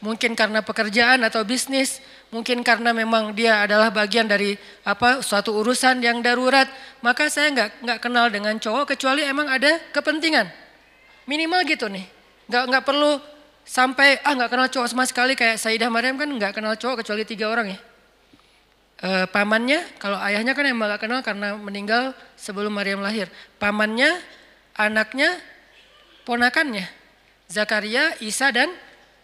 Mungkin 0.00 0.32
karena 0.38 0.62
pekerjaan 0.62 1.20
atau 1.26 1.42
bisnis, 1.42 1.98
mungkin 2.30 2.62
karena 2.62 2.94
memang 2.94 3.34
dia 3.34 3.66
adalah 3.66 3.90
bagian 3.90 4.24
dari 4.30 4.54
apa 4.86 5.20
suatu 5.20 5.60
urusan 5.60 5.98
yang 6.00 6.22
darurat, 6.22 6.70
maka 7.02 7.26
saya 7.26 7.50
nggak 7.52 7.70
nggak 7.84 7.98
kenal 8.00 8.30
dengan 8.30 8.56
cowok 8.56 8.96
kecuali 8.96 9.26
emang 9.26 9.50
ada 9.50 9.82
kepentingan. 9.92 10.46
Minimal 11.26 11.60
gitu 11.68 11.90
nih, 11.90 12.06
nggak 12.48 12.64
nggak 12.70 12.84
perlu 12.86 13.18
sampai 13.66 14.22
ah 14.24 14.32
nggak 14.32 14.50
kenal 14.54 14.68
cowok 14.72 14.88
sama 14.88 15.04
sekali 15.04 15.34
kayak 15.34 15.60
Saidah 15.60 15.90
Maryam 15.92 16.16
kan 16.16 16.30
nggak 16.30 16.54
kenal 16.56 16.78
cowok 16.78 17.04
kecuali 17.04 17.26
tiga 17.26 17.50
orang 17.50 17.74
ya. 17.74 17.78
E, 19.00 19.24
pamannya, 19.32 19.80
kalau 19.96 20.20
ayahnya 20.20 20.52
kan 20.52 20.68
emang 20.68 20.92
nggak 20.92 21.00
kenal 21.08 21.20
karena 21.24 21.56
meninggal 21.56 22.12
sebelum 22.36 22.68
Maryam 22.68 23.00
lahir. 23.00 23.32
Pamannya, 23.56 24.12
anaknya, 24.76 25.40
ponakannya, 26.28 26.84
Zakaria, 27.48 28.12
Isa 28.20 28.52
dan 28.52 28.68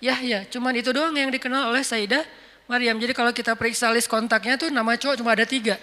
Yahya. 0.00 0.48
Cuman 0.48 0.72
itu 0.80 0.96
doang 0.96 1.12
yang 1.12 1.28
dikenal 1.28 1.68
oleh 1.68 1.84
Sayyidah 1.84 2.24
Maryam. 2.64 2.96
Jadi 2.96 3.12
kalau 3.12 3.36
kita 3.36 3.52
periksa 3.52 3.92
list 3.92 4.08
kontaknya 4.08 4.56
tuh 4.56 4.72
nama 4.72 4.96
cowok 4.96 5.20
cuma 5.20 5.36
ada 5.36 5.44
tiga. 5.44 5.76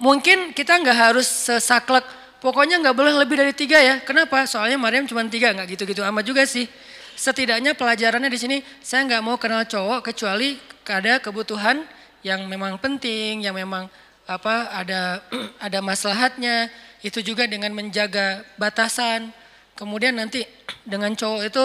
Mungkin 0.00 0.52
kita 0.52 0.76
nggak 0.76 0.96
harus 0.96 1.24
sesaklek, 1.24 2.04
pokoknya 2.40 2.80
nggak 2.80 2.96
boleh 2.96 3.12
lebih 3.12 3.36
dari 3.40 3.52
tiga 3.52 3.76
ya. 3.80 4.00
Kenapa? 4.00 4.44
Soalnya 4.44 4.80
Maryam 4.80 5.04
cuma 5.04 5.24
tiga, 5.28 5.52
nggak 5.52 5.76
gitu-gitu 5.76 6.00
amat 6.00 6.24
juga 6.24 6.48
sih. 6.48 6.68
Setidaknya 7.16 7.72
pelajarannya 7.72 8.28
di 8.28 8.40
sini 8.40 8.56
saya 8.84 9.04
nggak 9.08 9.22
mau 9.24 9.40
kenal 9.40 9.64
cowok 9.64 10.12
kecuali 10.12 10.60
ada 10.86 11.18
kebutuhan 11.18 11.82
yang 12.26 12.50
memang 12.50 12.74
penting, 12.82 13.46
yang 13.46 13.54
memang 13.54 13.86
apa 14.26 14.74
ada 14.74 15.22
ada 15.66 15.78
maslahatnya. 15.78 16.66
Itu 17.06 17.22
juga 17.22 17.46
dengan 17.46 17.70
menjaga 17.70 18.42
batasan. 18.58 19.30
Kemudian 19.78 20.18
nanti 20.18 20.42
dengan 20.90 21.14
cowok 21.14 21.42
itu 21.46 21.64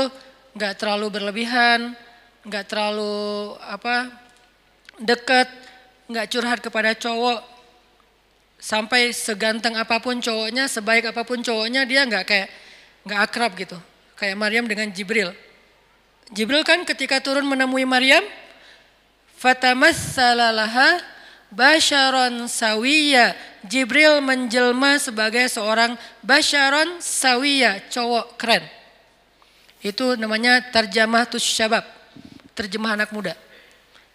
nggak 0.53 0.77
terlalu 0.77 1.07
berlebihan, 1.09 1.97
nggak 2.45 2.65
terlalu 2.69 3.57
apa 3.65 4.13
dekat, 5.01 5.49
nggak 6.05 6.29
curhat 6.29 6.59
kepada 6.61 6.93
cowok 6.93 7.41
sampai 8.61 9.09
seganteng 9.09 9.73
apa 9.73 9.97
pun 9.97 10.21
cowoknya, 10.21 10.69
sebaik 10.69 11.09
apa 11.09 11.25
pun 11.25 11.41
cowoknya 11.41 11.81
dia 11.89 12.05
nggak 12.05 12.25
kayak 12.29 12.47
nggak 13.09 13.19
akrab 13.25 13.51
gitu. 13.57 13.77
Kayak 14.13 14.37
Maryam 14.37 14.69
dengan 14.69 14.93
Jibril. 14.93 15.33
Jibril 16.29 16.61
kan 16.61 16.85
ketika 16.85 17.17
turun 17.17 17.49
menemui 17.49 17.89
Maryam, 17.89 18.21
fatamassalaha 19.41 21.01
basyaron 21.49 22.45
sawiya. 22.45 23.33
Jibril 23.65 24.21
menjelma 24.21 25.01
sebagai 25.01 25.49
seorang 25.49 25.97
basyaron 26.21 27.01
sawiya, 27.01 27.81
cowok 27.89 28.37
keren. 28.37 28.63
Itu 29.81 30.13
namanya 30.13 30.61
terjemah 30.69 31.25
tus 31.25 31.41
syabab, 31.41 31.81
terjemah 32.53 32.93
anak 32.93 33.09
muda. 33.09 33.33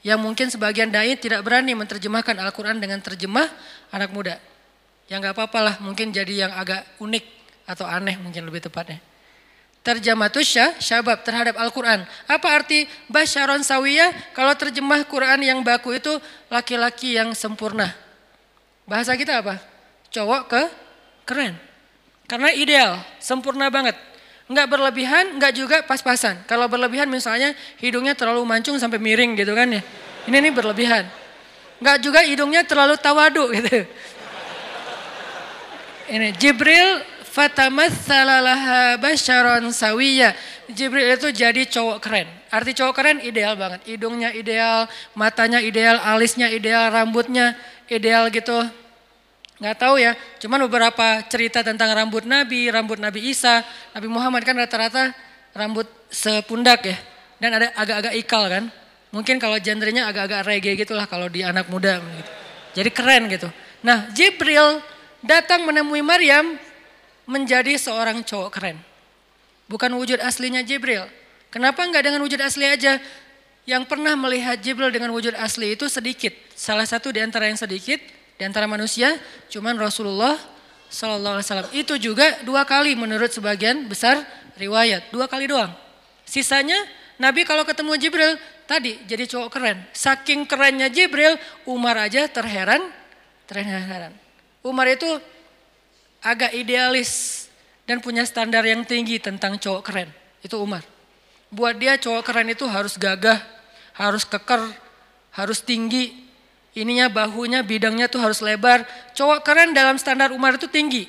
Yang 0.06 0.20
mungkin 0.22 0.46
sebagian 0.46 0.86
dai 0.94 1.18
tidak 1.18 1.42
berani 1.42 1.74
menerjemahkan 1.74 2.38
Al-Quran 2.38 2.78
dengan 2.78 3.02
terjemah 3.02 3.50
anak 3.90 4.14
muda. 4.14 4.38
yang 5.06 5.22
nggak 5.22 5.38
apa-apa 5.38 5.58
lah, 5.62 5.74
mungkin 5.78 6.10
jadi 6.10 6.46
yang 6.46 6.52
agak 6.58 6.82
unik 6.98 7.22
atau 7.62 7.86
aneh 7.86 8.18
mungkin 8.18 8.42
lebih 8.42 8.66
tepatnya. 8.66 8.98
Terjemah 9.86 10.34
tusya, 10.34 10.74
syabab 10.82 11.22
terhadap 11.22 11.54
Al-Quran. 11.62 12.02
Apa 12.26 12.58
arti 12.58 12.90
basyaron 13.06 13.62
sawiyah? 13.62 14.10
Kalau 14.34 14.50
terjemah 14.58 15.06
Quran 15.06 15.46
yang 15.46 15.62
baku 15.62 15.94
itu 15.94 16.10
laki-laki 16.50 17.14
yang 17.14 17.30
sempurna. 17.38 17.94
Bahasa 18.82 19.14
kita 19.14 19.38
apa? 19.38 19.62
Cowok 20.10 20.42
ke 20.50 20.62
keren. 21.22 21.54
Karena 22.26 22.50
ideal, 22.50 22.98
sempurna 23.22 23.70
banget. 23.70 23.94
Enggak 24.50 24.66
berlebihan, 24.74 25.38
enggak 25.38 25.54
juga 25.54 25.86
pas-pasan. 25.86 26.42
Kalau 26.50 26.66
berlebihan 26.66 27.06
misalnya 27.06 27.54
hidungnya 27.78 28.18
terlalu 28.18 28.42
mancung 28.42 28.74
sampai 28.82 28.98
miring 28.98 29.38
gitu 29.38 29.54
kan 29.54 29.70
ya. 29.70 29.86
Ini 30.26 30.34
nih 30.34 30.50
berlebihan. 30.50 31.06
Enggak 31.78 32.02
juga 32.02 32.26
hidungnya 32.26 32.66
terlalu 32.66 32.98
tawadu 32.98 33.54
gitu. 33.54 33.86
Ini 36.10 36.34
Jibril 36.34 37.02
fatamatsalalaha 37.36 38.96
basyaron 38.96 39.68
sawiya. 39.68 40.32
Jibril 40.72 41.12
itu 41.12 41.28
jadi 41.36 41.68
cowok 41.68 42.00
keren. 42.00 42.28
Arti 42.48 42.72
cowok 42.72 42.94
keren 42.96 43.18
ideal 43.20 43.52
banget. 43.60 43.84
Hidungnya 43.84 44.32
ideal, 44.32 44.88
matanya 45.12 45.60
ideal, 45.60 46.00
alisnya 46.00 46.48
ideal, 46.48 46.88
rambutnya 46.88 47.52
ideal 47.92 48.32
gitu 48.32 48.64
nggak 49.56 49.76
tahu 49.80 49.96
ya, 49.96 50.12
cuman 50.36 50.68
beberapa 50.68 51.24
cerita 51.32 51.64
tentang 51.64 51.88
rambut 51.96 52.28
Nabi, 52.28 52.68
rambut 52.68 53.00
Nabi 53.00 53.32
Isa, 53.32 53.64
Nabi 53.96 54.04
Muhammad 54.04 54.44
kan 54.44 54.52
rata-rata 54.52 55.16
rambut 55.56 55.88
sepundak 56.12 56.84
ya, 56.84 56.96
dan 57.40 57.50
ada 57.56 57.66
agak-agak 57.72 58.14
ikal 58.20 58.44
kan. 58.52 58.64
Mungkin 59.16 59.40
kalau 59.40 59.56
genrenya 59.56 60.12
agak-agak 60.12 60.44
reggae 60.44 60.76
gitulah 60.76 61.08
kalau 61.08 61.32
di 61.32 61.40
anak 61.40 61.72
muda. 61.72 62.04
Gitu. 62.04 62.32
Jadi 62.76 62.90
keren 62.92 63.32
gitu. 63.32 63.48
Nah 63.80 64.12
Jibril 64.12 64.84
datang 65.24 65.64
menemui 65.64 66.04
Maryam 66.04 66.60
menjadi 67.26 67.74
seorang 67.76 68.22
cowok 68.22 68.50
keren. 68.54 68.78
Bukan 69.66 69.90
wujud 69.98 70.22
aslinya 70.22 70.62
Jibril. 70.62 71.04
Kenapa 71.50 71.82
nggak 71.82 72.02
dengan 72.06 72.20
wujud 72.22 72.38
asli 72.38 72.66
aja? 72.66 73.02
Yang 73.66 73.90
pernah 73.90 74.14
melihat 74.14 74.62
Jibril 74.62 74.94
dengan 74.94 75.10
wujud 75.10 75.34
asli 75.34 75.74
itu 75.74 75.90
sedikit. 75.90 76.30
Salah 76.54 76.86
satu 76.86 77.10
di 77.10 77.18
antara 77.18 77.50
yang 77.50 77.58
sedikit 77.58 77.98
di 78.36 78.42
antara 78.44 78.68
manusia 78.70 79.16
cuman 79.48 79.74
Rasulullah 79.80 80.36
Sallallahu 80.86 81.40
Alaihi 81.40 81.46
Wasallam 81.50 81.70
itu 81.74 81.94
juga 81.98 82.46
dua 82.46 82.62
kali 82.62 82.94
menurut 82.94 83.32
sebagian 83.34 83.90
besar 83.90 84.22
riwayat 84.54 85.10
dua 85.10 85.26
kali 85.26 85.50
doang. 85.50 85.74
Sisanya 86.22 86.78
Nabi 87.18 87.42
kalau 87.42 87.66
ketemu 87.66 87.98
Jibril 87.98 88.32
tadi 88.70 89.02
jadi 89.08 89.26
cowok 89.26 89.50
keren. 89.50 89.78
Saking 89.90 90.46
kerennya 90.46 90.86
Jibril, 90.86 91.34
Umar 91.66 91.96
aja 91.98 92.28
terheran, 92.30 92.86
terheran. 93.48 94.12
Umar 94.62 94.86
itu 94.90 95.08
agak 96.22 96.52
idealis 96.56 97.46
dan 97.86 98.02
punya 98.02 98.26
standar 98.26 98.66
yang 98.66 98.82
tinggi 98.82 99.22
tentang 99.22 99.56
cowok 99.56 99.82
keren. 99.86 100.10
Itu 100.42 100.58
Umar. 100.60 100.82
Buat 101.48 101.78
dia 101.78 101.94
cowok 101.96 102.22
keren 102.26 102.50
itu 102.50 102.66
harus 102.66 102.98
gagah, 102.98 103.38
harus 103.94 104.26
keker, 104.26 104.62
harus 105.30 105.62
tinggi, 105.62 106.26
ininya 106.74 107.06
bahunya 107.06 107.62
bidangnya 107.62 108.10
tuh 108.10 108.20
harus 108.20 108.42
lebar. 108.42 108.82
Cowok 109.14 109.46
keren 109.46 109.70
dalam 109.72 109.96
standar 109.96 110.34
Umar 110.34 110.58
itu 110.58 110.66
tinggi. 110.66 111.06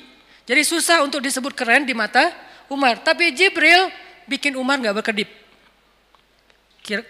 Jadi 0.48 0.62
susah 0.64 1.04
untuk 1.04 1.20
disebut 1.20 1.52
keren 1.52 1.84
di 1.84 1.92
mata 1.92 2.32
Umar. 2.72 3.02
Tapi 3.04 3.34
Jibril 3.36 3.92
bikin 4.24 4.56
Umar 4.56 4.80
nggak 4.80 4.96
berkedip. 5.04 5.28
Eh, 6.88 7.04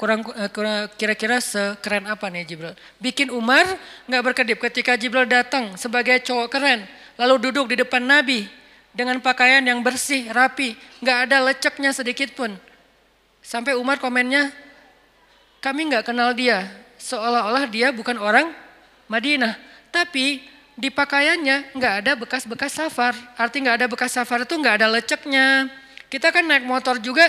kira-kira 0.99 1.39
sekeren 1.39 2.11
apa 2.11 2.27
nih 2.27 2.43
Jibril? 2.43 2.75
Bikin 2.99 3.31
Umar 3.31 3.63
nggak 4.11 4.23
berkedip 4.27 4.59
ketika 4.59 4.99
Jibril 4.99 5.23
datang 5.31 5.79
sebagai 5.79 6.19
cowok 6.27 6.51
keren, 6.51 6.83
lalu 7.19 7.51
duduk 7.51 7.75
di 7.75 7.83
depan 7.83 8.01
Nabi 8.01 8.47
dengan 8.95 9.19
pakaian 9.19 9.61
yang 9.61 9.83
bersih, 9.83 10.31
rapi, 10.31 10.79
nggak 11.03 11.19
ada 11.29 11.37
leceknya 11.45 11.91
sedikit 11.91 12.33
pun. 12.33 12.55
Sampai 13.43 13.75
Umar 13.75 13.99
komennya, 13.99 14.55
kami 15.59 15.91
nggak 15.91 16.07
kenal 16.07 16.31
dia, 16.33 16.71
seolah-olah 16.99 17.67
dia 17.67 17.91
bukan 17.91 18.17
orang 18.19 18.51
Madinah. 19.11 19.59
Tapi 19.91 20.43
di 20.79 20.89
pakaiannya 20.95 21.75
nggak 21.75 21.95
ada 22.05 22.13
bekas-bekas 22.15 22.79
safar. 22.79 23.15
Arti 23.35 23.59
nggak 23.63 23.77
ada 23.83 23.87
bekas 23.91 24.15
safar 24.15 24.47
itu 24.47 24.55
nggak 24.55 24.79
ada 24.79 24.87
leceknya. 24.87 25.67
Kita 26.07 26.31
kan 26.31 26.47
naik 26.47 26.65
motor 26.65 27.03
juga 27.03 27.27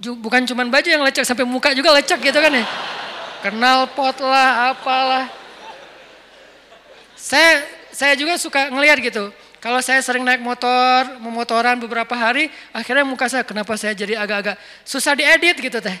bukan 0.00 0.46
cuma 0.46 0.62
baju 0.64 0.88
yang 0.88 1.02
lecek 1.02 1.26
sampai 1.26 1.44
muka 1.44 1.74
juga 1.76 1.92
lecek 1.92 2.22
gitu 2.22 2.38
kan 2.38 2.52
ya. 2.54 2.64
Kenal 3.42 3.90
pot 3.90 4.16
lah, 4.22 4.70
apalah. 4.70 5.26
Saya 7.18 7.81
saya 7.92 8.16
juga 8.16 8.40
suka 8.40 8.72
ngelihat 8.72 8.98
gitu. 9.04 9.28
Kalau 9.62 9.78
saya 9.78 10.02
sering 10.02 10.26
naik 10.26 10.42
motor, 10.42 11.06
memotoran 11.22 11.78
beberapa 11.78 12.10
hari, 12.18 12.50
akhirnya 12.74 13.06
muka 13.06 13.30
saya 13.30 13.46
kenapa 13.46 13.78
saya 13.78 13.94
jadi 13.94 14.18
agak-agak 14.18 14.58
susah 14.82 15.14
diedit 15.14 15.54
gitu 15.60 15.78
teh. 15.78 15.94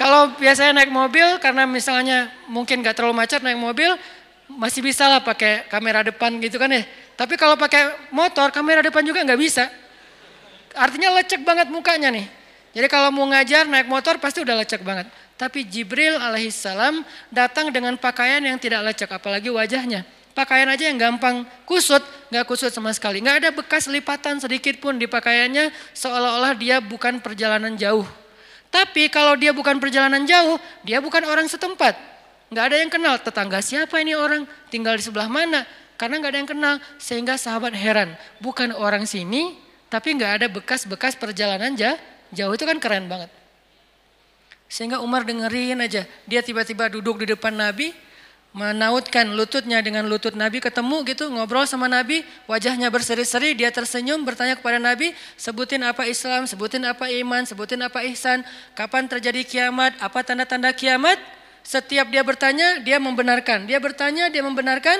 Kalau 0.00 0.32
biasanya 0.40 0.80
naik 0.80 0.88
mobil 0.88 1.36
karena 1.44 1.68
misalnya 1.68 2.32
mungkin 2.48 2.80
gak 2.80 2.96
terlalu 2.96 3.20
macet 3.20 3.44
naik 3.44 3.60
mobil 3.60 3.92
masih 4.48 4.80
bisa 4.80 5.08
lah 5.08 5.20
pakai 5.20 5.68
kamera 5.68 6.00
depan 6.00 6.32
gitu 6.40 6.56
kan 6.56 6.72
ya. 6.72 6.82
Tapi 7.16 7.36
kalau 7.36 7.54
pakai 7.60 8.08
motor 8.10 8.48
kamera 8.48 8.80
depan 8.80 9.04
juga 9.04 9.20
nggak 9.22 9.40
bisa. 9.40 9.68
Artinya 10.72 11.12
lecek 11.20 11.44
banget 11.44 11.68
mukanya 11.68 12.08
nih. 12.08 12.26
Jadi 12.72 12.88
kalau 12.88 13.12
mau 13.12 13.28
ngajar 13.28 13.68
naik 13.68 13.84
motor 13.84 14.16
pasti 14.16 14.40
udah 14.40 14.56
lecek 14.64 14.80
banget. 14.80 15.04
Tapi 15.36 15.68
Jibril 15.68 16.16
alaihissalam 16.16 17.04
datang 17.28 17.68
dengan 17.68 17.96
pakaian 18.00 18.40
yang 18.40 18.56
tidak 18.56 18.80
lecek 18.92 19.12
apalagi 19.12 19.52
wajahnya. 19.52 20.08
Pakaian 20.32 20.64
aja 20.64 20.88
yang 20.88 20.96
gampang 20.96 21.44
kusut, 21.68 22.00
nggak 22.32 22.48
kusut 22.48 22.72
sama 22.72 22.88
sekali. 22.96 23.20
Nggak 23.20 23.36
ada 23.44 23.48
bekas 23.52 23.84
lipatan 23.84 24.40
sedikit 24.40 24.80
pun 24.80 24.96
di 24.96 25.04
pakaiannya 25.04 25.68
seolah-olah 25.92 26.56
dia 26.56 26.80
bukan 26.80 27.20
perjalanan 27.20 27.76
jauh. 27.76 28.08
Tapi 28.72 29.12
kalau 29.12 29.36
dia 29.36 29.52
bukan 29.52 29.76
perjalanan 29.76 30.24
jauh, 30.24 30.56
dia 30.80 31.04
bukan 31.04 31.20
orang 31.28 31.44
setempat. 31.44 31.92
Nggak 32.48 32.64
ada 32.64 32.76
yang 32.80 32.88
kenal 32.88 33.14
tetangga 33.20 33.60
siapa 33.60 34.00
ini 34.00 34.16
orang, 34.16 34.48
tinggal 34.72 34.96
di 34.96 35.04
sebelah 35.04 35.28
mana. 35.28 35.68
Karena 36.00 36.16
nggak 36.16 36.32
ada 36.32 36.40
yang 36.40 36.50
kenal, 36.50 36.74
sehingga 36.96 37.36
sahabat 37.36 37.76
heran. 37.76 38.16
Bukan 38.40 38.72
orang 38.72 39.04
sini, 39.04 39.60
tapi 39.92 40.16
nggak 40.16 40.32
ada 40.40 40.46
bekas-bekas 40.48 41.20
perjalanan 41.20 41.76
jauh. 41.76 42.00
Jauh 42.32 42.52
itu 42.56 42.64
kan 42.64 42.80
keren 42.80 43.12
banget. 43.12 43.28
Sehingga 44.72 45.04
Umar 45.04 45.28
dengerin 45.28 45.84
aja, 45.84 46.08
dia 46.24 46.40
tiba-tiba 46.40 46.88
duduk 46.88 47.20
di 47.20 47.36
depan 47.36 47.52
Nabi, 47.52 47.92
menautkan 48.52 49.32
lututnya 49.32 49.80
dengan 49.80 50.04
lutut 50.04 50.36
Nabi 50.36 50.60
ketemu 50.60 51.08
gitu 51.08 51.32
ngobrol 51.32 51.64
sama 51.64 51.88
Nabi 51.88 52.20
wajahnya 52.44 52.92
berseri-seri 52.92 53.56
dia 53.56 53.72
tersenyum 53.72 54.28
bertanya 54.28 54.60
kepada 54.60 54.76
Nabi 54.76 55.16
sebutin 55.40 55.80
apa 55.80 56.04
Islam 56.04 56.44
sebutin 56.44 56.84
apa 56.84 57.08
iman 57.08 57.48
sebutin 57.48 57.80
apa 57.80 58.04
ihsan 58.12 58.44
kapan 58.76 59.08
terjadi 59.08 59.40
kiamat 59.40 59.96
apa 60.02 60.20
tanda-tanda 60.26 60.72
kiamat? 60.74 61.18
Setiap 61.62 62.10
dia 62.10 62.26
bertanya 62.26 62.82
dia 62.82 62.98
membenarkan. 62.98 63.70
Dia 63.70 63.78
bertanya 63.78 64.26
dia 64.26 64.42
membenarkan. 64.42 64.98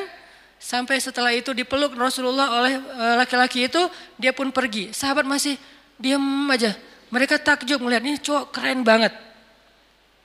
Sampai 0.63 1.03
setelah 1.03 1.35
itu 1.35 1.51
dipeluk 1.51 1.99
Rasulullah 1.99 2.63
oleh 2.63 2.79
eh, 2.79 3.15
laki-laki 3.19 3.67
itu 3.67 3.83
dia 4.15 4.31
pun 4.31 4.55
pergi. 4.55 4.95
Sahabat 4.95 5.27
masih 5.27 5.59
diam 5.99 6.23
aja. 6.47 6.79
Mereka 7.11 7.43
takjub 7.43 7.83
melihat 7.83 8.07
ini 8.07 8.17
cowok 8.23 8.55
keren 8.55 8.87
banget. 8.87 9.11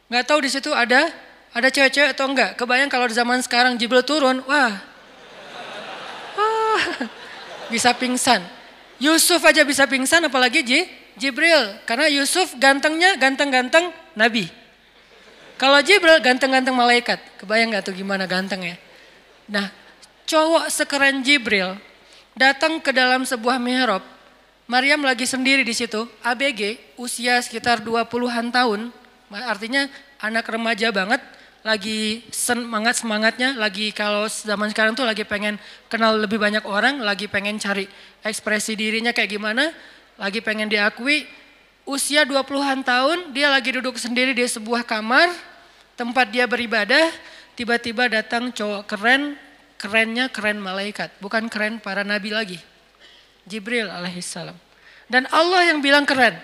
Nggak 0.07 0.23
tahu 0.29 0.39
di 0.45 0.49
situ 0.53 0.69
ada 0.71 1.09
ada 1.57 1.73
cewek-cewek 1.73 2.13
atau 2.13 2.29
enggak? 2.29 2.53
Kebayang 2.53 2.85
kalau 2.85 3.09
di 3.09 3.17
zaman 3.17 3.41
sekarang 3.41 3.73
Jibril 3.81 4.05
turun, 4.05 4.45
wah. 4.45 4.77
bisa 7.73 7.97
pingsan. 7.97 8.45
Yusuf 9.01 9.41
aja 9.41 9.65
bisa 9.65 9.89
pingsan 9.89 10.21
apalagi 10.29 10.61
J, 10.61 10.85
Jibril. 11.17 11.81
Karena 11.89 12.05
Yusuf 12.13 12.53
gantengnya 12.61 13.17
ganteng-ganteng 13.17 13.89
Nabi. 14.13 14.45
Kalau 15.57 15.81
Jibril 15.81 16.21
ganteng-ganteng 16.21 16.77
malaikat. 16.77 17.17
Kebayang 17.41 17.73
gak 17.73 17.89
tuh 17.89 17.97
gimana 17.97 18.29
gantengnya? 18.29 18.77
Nah 19.49 19.73
cowok 20.29 20.69
sekeren 20.69 21.25
Jibril 21.25 21.73
datang 22.37 22.77
ke 22.77 22.93
dalam 22.93 23.25
sebuah 23.25 23.57
mihrab. 23.57 24.05
Maryam 24.67 24.99
lagi 24.99 25.23
sendiri 25.23 25.63
di 25.63 25.71
situ, 25.71 26.05
ABG, 26.21 26.93
usia 26.99 27.39
sekitar 27.39 27.79
20-an 27.81 28.51
tahun. 28.51 28.91
Artinya 29.31 29.87
anak 30.19 30.43
remaja 30.51 30.91
banget 30.91 31.23
lagi 31.65 32.25
semangat 32.29 33.01
semangatnya, 33.01 33.57
lagi 33.57 33.89
kalau 33.91 34.29
zaman 34.29 34.69
sekarang 34.69 34.93
tuh 34.93 35.05
lagi 35.05 35.25
pengen 35.25 35.57
kenal 35.89 36.17
lebih 36.17 36.37
banyak 36.37 36.63
orang, 36.65 37.01
lagi 37.01 37.25
pengen 37.25 37.57
cari 37.57 37.89
ekspresi 38.21 38.77
dirinya 38.77 39.09
kayak 39.11 39.37
gimana, 39.37 39.73
lagi 40.17 40.41
pengen 40.41 40.69
diakui. 40.69 41.25
Usia 41.87 42.27
20-an 42.27 42.83
tahun, 42.83 43.31
dia 43.31 43.47
lagi 43.47 43.71
duduk 43.71 43.95
sendiri 43.95 44.35
di 44.35 44.43
sebuah 44.43 44.83
kamar, 44.83 45.31
tempat 45.95 46.27
dia 46.27 46.43
beribadah, 46.43 47.15
tiba-tiba 47.55 48.11
datang 48.11 48.51
cowok 48.51 48.83
keren, 48.83 49.39
kerennya 49.79 50.27
keren 50.27 50.59
malaikat, 50.59 51.15
bukan 51.23 51.47
keren 51.47 51.79
para 51.79 52.03
nabi 52.03 52.35
lagi. 52.35 52.59
Jibril 53.47 53.87
alaihissalam. 53.87 54.55
Dan 55.07 55.23
Allah 55.31 55.71
yang 55.71 55.79
bilang 55.79 56.03
keren. 56.03 56.35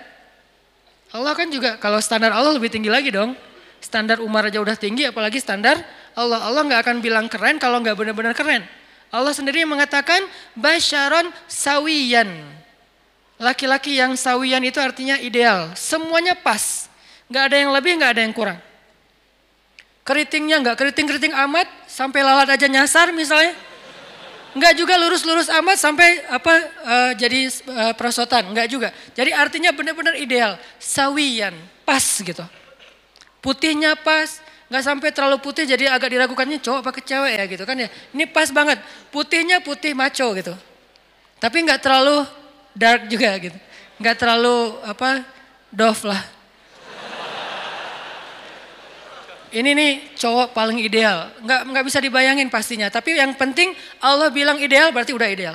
Allah 1.12 1.36
kan 1.36 1.46
juga 1.52 1.76
kalau 1.76 2.00
standar 2.00 2.32
Allah 2.32 2.56
lebih 2.56 2.72
tinggi 2.72 2.88
lagi 2.88 3.12
dong. 3.12 3.36
Standar 3.84 4.24
Umar 4.24 4.48
aja 4.48 4.64
udah 4.64 4.72
tinggi 4.80 5.04
apalagi 5.04 5.36
standar 5.36 5.76
Allah. 6.16 6.40
Allah 6.40 6.64
nggak 6.64 6.80
akan 6.80 6.96
bilang 7.04 7.28
keren 7.28 7.60
kalau 7.60 7.84
nggak 7.84 7.92
benar-benar 7.92 8.32
keren. 8.32 8.64
Allah 9.12 9.36
sendiri 9.36 9.68
mengatakan 9.68 10.24
basyaron 10.56 11.28
sawiyan. 11.44 12.32
Laki-laki 13.36 14.00
yang 14.00 14.16
sawiyan 14.16 14.64
itu 14.64 14.80
artinya 14.80 15.20
ideal. 15.20 15.68
Semuanya 15.76 16.32
pas. 16.32 16.88
Nggak 17.28 17.44
ada 17.52 17.56
yang 17.60 17.70
lebih, 17.76 17.92
nggak 18.00 18.12
ada 18.16 18.22
yang 18.24 18.32
kurang. 18.32 18.56
Keritingnya 20.00 20.64
nggak 20.64 20.76
keriting-keriting 20.80 21.36
amat 21.44 21.68
sampai 21.84 22.24
lalat 22.24 22.56
aja 22.56 22.64
nyasar 22.64 23.12
misalnya. 23.12 23.52
Nggak 24.56 24.80
juga 24.80 24.96
lurus-lurus 24.96 25.50
amat 25.60 25.76
sampai 25.76 26.24
apa 26.30 26.54
uh, 26.88 27.12
jadi 27.20 27.52
uh, 27.68 27.92
perosotan, 27.92 28.48
nggak 28.48 28.68
juga. 28.70 28.88
Jadi 29.12 29.34
artinya 29.34 29.76
benar-benar 29.76 30.16
ideal, 30.16 30.56
sawiyan, 30.80 31.52
pas 31.84 32.00
gitu. 32.00 32.63
Putihnya 33.44 33.92
pas, 33.92 34.40
nggak 34.72 34.84
sampai 34.88 35.12
terlalu 35.12 35.36
putih 35.44 35.68
jadi 35.68 35.92
agak 35.92 36.08
diragukannya 36.16 36.64
cowok 36.64 36.80
apa 36.80 37.00
cewek 37.04 37.32
ya 37.36 37.44
gitu 37.44 37.64
kan 37.68 37.76
ya. 37.76 37.92
Ini 38.16 38.24
pas 38.32 38.48
banget, 38.48 38.80
putihnya 39.12 39.60
putih 39.60 39.92
maco 39.92 40.32
gitu. 40.32 40.56
Tapi 41.36 41.56
nggak 41.60 41.84
terlalu 41.84 42.24
dark 42.72 43.04
juga 43.12 43.36
gitu. 43.36 43.58
Nggak 44.00 44.16
terlalu 44.16 44.80
apa 44.80 45.28
dof 45.68 46.08
lah. 46.08 46.24
Ini 49.54 49.70
nih 49.70 50.18
cowok 50.18 50.50
paling 50.50 50.80
ideal. 50.82 51.30
Nggak, 51.44 51.60
nggak 51.68 51.84
bisa 51.86 51.98
dibayangin 52.00 52.48
pastinya. 52.50 52.88
Tapi 52.90 53.20
yang 53.20 53.36
penting 53.38 53.76
Allah 54.02 54.32
bilang 54.32 54.58
ideal 54.58 54.90
berarti 54.90 55.12
udah 55.14 55.28
ideal. 55.30 55.54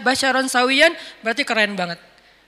Basyaron 0.00 0.46
sawiyan 0.48 0.94
berarti 1.20 1.42
keren 1.42 1.74
banget. 1.76 2.00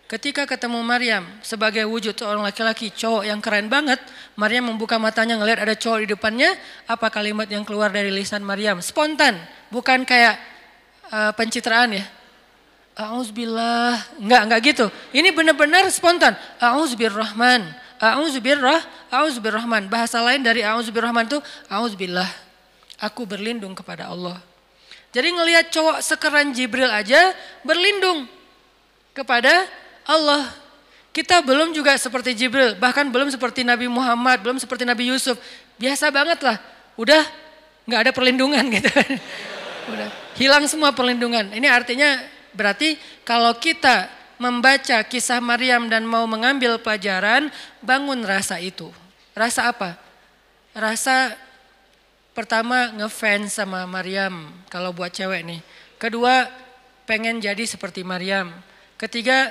Ketika 0.07 0.47
ketemu 0.47 0.87
Maryam 0.87 1.27
sebagai 1.43 1.83
wujud 1.91 2.15
seorang 2.15 2.47
laki-laki 2.47 2.95
cowok 2.95 3.27
yang 3.27 3.43
keren 3.43 3.67
banget, 3.67 3.99
Maryam 4.39 4.71
membuka 4.71 5.03
matanya 5.03 5.35
ngelihat 5.35 5.67
ada 5.67 5.75
cowok 5.75 5.99
di 6.07 6.09
depannya, 6.15 6.55
apa 6.87 7.11
kalimat 7.11 7.51
yang 7.51 7.67
keluar 7.67 7.91
dari 7.91 8.15
lisan 8.15 8.47
Maryam? 8.47 8.79
Spontan, 8.79 9.35
bukan 9.67 10.07
kayak 10.07 10.39
uh, 11.11 11.35
pencitraan 11.35 11.99
ya. 11.99 12.07
Auzubillah, 12.95 13.99
enggak 14.23 14.43
enggak 14.47 14.61
gitu. 14.71 14.87
Ini 15.11 15.35
benar-benar 15.35 15.91
spontan. 15.91 16.39
Auzubirrahman, 16.63 17.67
auzubirrah, 17.99 18.87
auzubirrahman. 19.11 19.91
Bahasa 19.91 20.23
lain 20.23 20.47
dari 20.47 20.63
auzubirrahman 20.63 21.27
itu 21.27 21.43
auzubillah. 21.67 22.31
Aku 23.03 23.27
berlindung 23.27 23.75
kepada 23.75 24.07
Allah. 24.07 24.39
Jadi 25.11 25.35
ngelihat 25.35 25.75
cowok 25.75 25.99
sekeren 25.99 26.55
Jibril 26.55 26.89
aja 26.89 27.35
berlindung 27.67 28.31
kepada 29.13 29.67
Allah. 30.07 30.49
Kita 31.11 31.41
belum 31.41 31.73
juga 31.73 31.97
seperti 31.97 32.37
Jibril, 32.37 32.77
bahkan 32.77 33.09
belum 33.09 33.33
seperti 33.33 33.65
Nabi 33.65 33.89
Muhammad, 33.89 34.37
belum 34.45 34.61
seperti 34.61 34.85
Nabi 34.85 35.09
Yusuf. 35.09 35.41
Biasa 35.81 36.13
banget 36.13 36.45
lah, 36.45 36.61
udah 37.01 37.25
nggak 37.89 38.01
ada 38.05 38.13
perlindungan 38.13 38.65
gitu. 38.77 38.91
udah 39.89 40.09
hilang 40.37 40.69
semua 40.69 40.93
perlindungan. 40.93 41.49
Ini 41.57 41.67
artinya 41.73 42.21
berarti 42.53 43.01
kalau 43.25 43.57
kita 43.57 44.13
membaca 44.37 45.01
kisah 45.09 45.41
Maryam 45.41 45.89
dan 45.89 46.05
mau 46.05 46.29
mengambil 46.29 46.77
pelajaran, 46.77 47.49
bangun 47.81 48.21
rasa 48.21 48.61
itu. 48.61 48.93
Rasa 49.33 49.73
apa? 49.73 49.97
Rasa 50.77 51.33
pertama 52.37 52.93
ngefans 52.93 53.57
sama 53.57 53.89
Maryam 53.89 54.53
kalau 54.69 54.93
buat 54.93 55.09
cewek 55.09 55.41
nih. 55.41 55.61
Kedua, 55.97 56.45
pengen 57.09 57.41
jadi 57.41 57.65
seperti 57.65 58.05
Maryam. 58.05 58.53
Ketiga, 59.01 59.49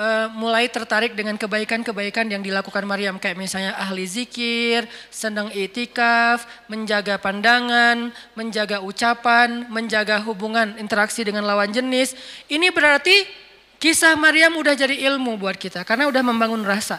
uh, 0.00 0.26
mulai 0.32 0.72
tertarik 0.72 1.12
dengan 1.12 1.36
kebaikan-kebaikan 1.36 2.24
yang 2.32 2.40
dilakukan 2.40 2.88
Maryam 2.88 3.20
kayak 3.20 3.36
misalnya 3.36 3.76
ahli 3.76 4.08
zikir, 4.08 4.88
senang 5.12 5.52
itikaf, 5.52 6.48
menjaga 6.72 7.20
pandangan, 7.20 8.08
menjaga 8.32 8.80
ucapan, 8.80 9.68
menjaga 9.68 10.24
hubungan 10.24 10.80
interaksi 10.80 11.20
dengan 11.20 11.44
lawan 11.44 11.68
jenis. 11.68 12.16
Ini 12.48 12.72
berarti 12.72 13.28
kisah 13.76 14.16
Maryam 14.16 14.56
udah 14.56 14.72
jadi 14.72 14.96
ilmu 15.12 15.36
buat 15.36 15.60
kita 15.60 15.84
karena 15.84 16.08
udah 16.08 16.22
membangun 16.24 16.64
rasa. 16.64 16.98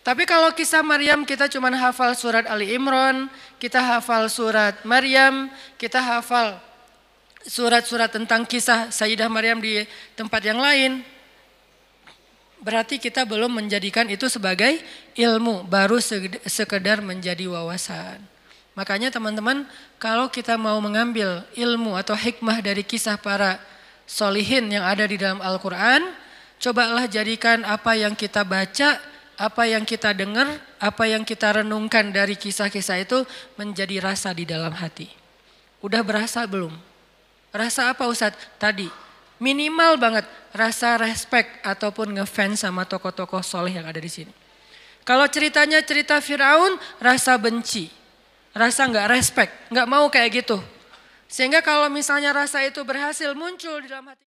Tapi 0.00 0.24
kalau 0.24 0.48
kisah 0.56 0.80
Maryam 0.80 1.28
kita 1.28 1.44
cuma 1.52 1.68
hafal 1.76 2.16
surat 2.16 2.48
Ali 2.48 2.72
Imran, 2.72 3.28
kita 3.60 3.80
hafal 3.80 4.32
surat 4.32 4.80
Maryam, 4.84 5.52
kita 5.76 6.00
hafal 6.00 6.56
surat-surat 7.44 8.08
tentang 8.08 8.48
kisah 8.48 8.88
Sayyidah 8.88 9.28
Maryam 9.28 9.60
di 9.60 9.84
tempat 10.16 10.40
yang 10.40 10.56
lain, 10.56 11.04
Berarti 12.60 13.00
kita 13.00 13.24
belum 13.24 13.56
menjadikan 13.56 14.04
itu 14.12 14.28
sebagai 14.28 14.76
ilmu, 15.16 15.64
baru 15.64 15.96
sekedar 16.44 17.00
menjadi 17.00 17.48
wawasan. 17.48 18.20
Makanya 18.76 19.08
teman-teman, 19.08 19.64
kalau 19.96 20.28
kita 20.28 20.60
mau 20.60 20.76
mengambil 20.78 21.42
ilmu 21.56 21.96
atau 21.96 22.12
hikmah 22.12 22.60
dari 22.60 22.84
kisah 22.84 23.16
para 23.16 23.56
solihin 24.04 24.68
yang 24.68 24.84
ada 24.84 25.08
di 25.08 25.16
dalam 25.16 25.40
Al-Quran, 25.40 26.04
cobalah 26.60 27.08
jadikan 27.08 27.64
apa 27.64 27.96
yang 27.96 28.12
kita 28.12 28.44
baca, 28.44 29.00
apa 29.40 29.62
yang 29.64 29.88
kita 29.88 30.12
dengar, 30.12 30.60
apa 30.76 31.04
yang 31.08 31.24
kita 31.24 31.64
renungkan 31.64 32.12
dari 32.12 32.36
kisah-kisah 32.36 33.00
itu 33.00 33.24
menjadi 33.56 34.04
rasa 34.04 34.36
di 34.36 34.44
dalam 34.44 34.76
hati. 34.76 35.08
Udah 35.80 36.04
berasa 36.04 36.44
belum? 36.44 36.76
Rasa 37.50 37.88
apa 37.88 38.04
Ustadz? 38.04 38.60
Tadi, 38.60 38.86
minimal 39.40 39.96
banget 39.96 40.28
rasa 40.52 41.00
respect 41.00 41.64
ataupun 41.64 42.20
ngefans 42.20 42.62
sama 42.62 42.84
tokoh-tokoh 42.84 43.40
soleh 43.40 43.74
yang 43.74 43.88
ada 43.88 43.98
di 43.98 44.12
sini. 44.12 44.32
Kalau 45.02 45.26
ceritanya 45.26 45.80
cerita 45.80 46.20
Firaun, 46.20 46.76
rasa 47.00 47.40
benci, 47.40 47.88
rasa 48.52 48.86
nggak 48.86 49.08
respect, 49.10 49.52
nggak 49.72 49.88
mau 49.88 50.06
kayak 50.12 50.44
gitu. 50.44 50.60
Sehingga 51.26 51.64
kalau 51.64 51.88
misalnya 51.88 52.36
rasa 52.36 52.62
itu 52.62 52.84
berhasil 52.84 53.32
muncul 53.32 53.80
di 53.80 53.88
dalam 53.88 54.12
hati 54.12 54.30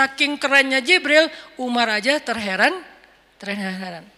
Saking 0.00 0.40
kerennya 0.40 0.80
Jibril, 0.80 1.28
Umar 1.60 1.92
aja 1.92 2.16
terheran, 2.16 2.72
terheran. 3.36 4.08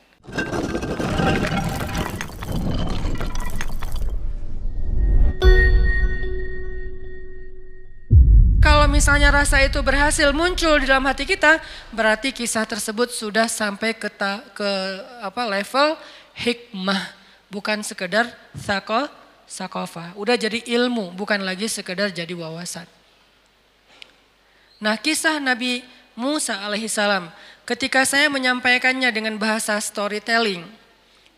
Misalnya 9.02 9.34
rasa 9.34 9.58
itu 9.58 9.82
berhasil 9.82 10.30
muncul 10.30 10.78
di 10.78 10.86
dalam 10.86 11.02
hati 11.10 11.26
kita, 11.26 11.58
berarti 11.90 12.30
kisah 12.30 12.62
tersebut 12.62 13.10
sudah 13.10 13.50
sampai 13.50 13.98
ke, 13.98 14.06
ta, 14.06 14.38
ke 14.54 14.70
apa 15.18 15.42
level 15.42 15.98
hikmah, 16.38 17.10
bukan 17.50 17.82
sekedar 17.82 18.30
sako, 18.54 19.10
sakofa. 19.42 20.14
Udah 20.14 20.38
jadi 20.38 20.62
ilmu, 20.78 21.18
bukan 21.18 21.42
lagi 21.42 21.66
sekedar 21.66 22.14
jadi 22.14 22.30
wawasan. 22.30 22.86
Nah 24.78 24.94
kisah 24.94 25.42
Nabi 25.42 25.82
Musa 26.14 26.62
alaihissalam 26.62 27.26
ketika 27.66 28.06
saya 28.06 28.30
menyampaikannya 28.30 29.10
dengan 29.10 29.34
bahasa 29.34 29.82
storytelling, 29.82 30.62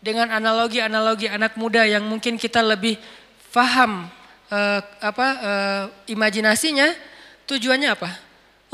dengan 0.05 0.29
analogi-analogi 0.29 1.33
anak 1.33 1.57
muda 1.57 1.81
yang 1.81 2.05
mungkin 2.05 2.37
kita 2.37 2.61
lebih 2.61 3.01
paham 3.49 4.05
uh, 4.53 4.85
apa 5.01 5.27
uh, 5.41 5.83
imajinasinya, 6.05 7.14
tujuannya 7.45 7.89
apa? 7.93 8.11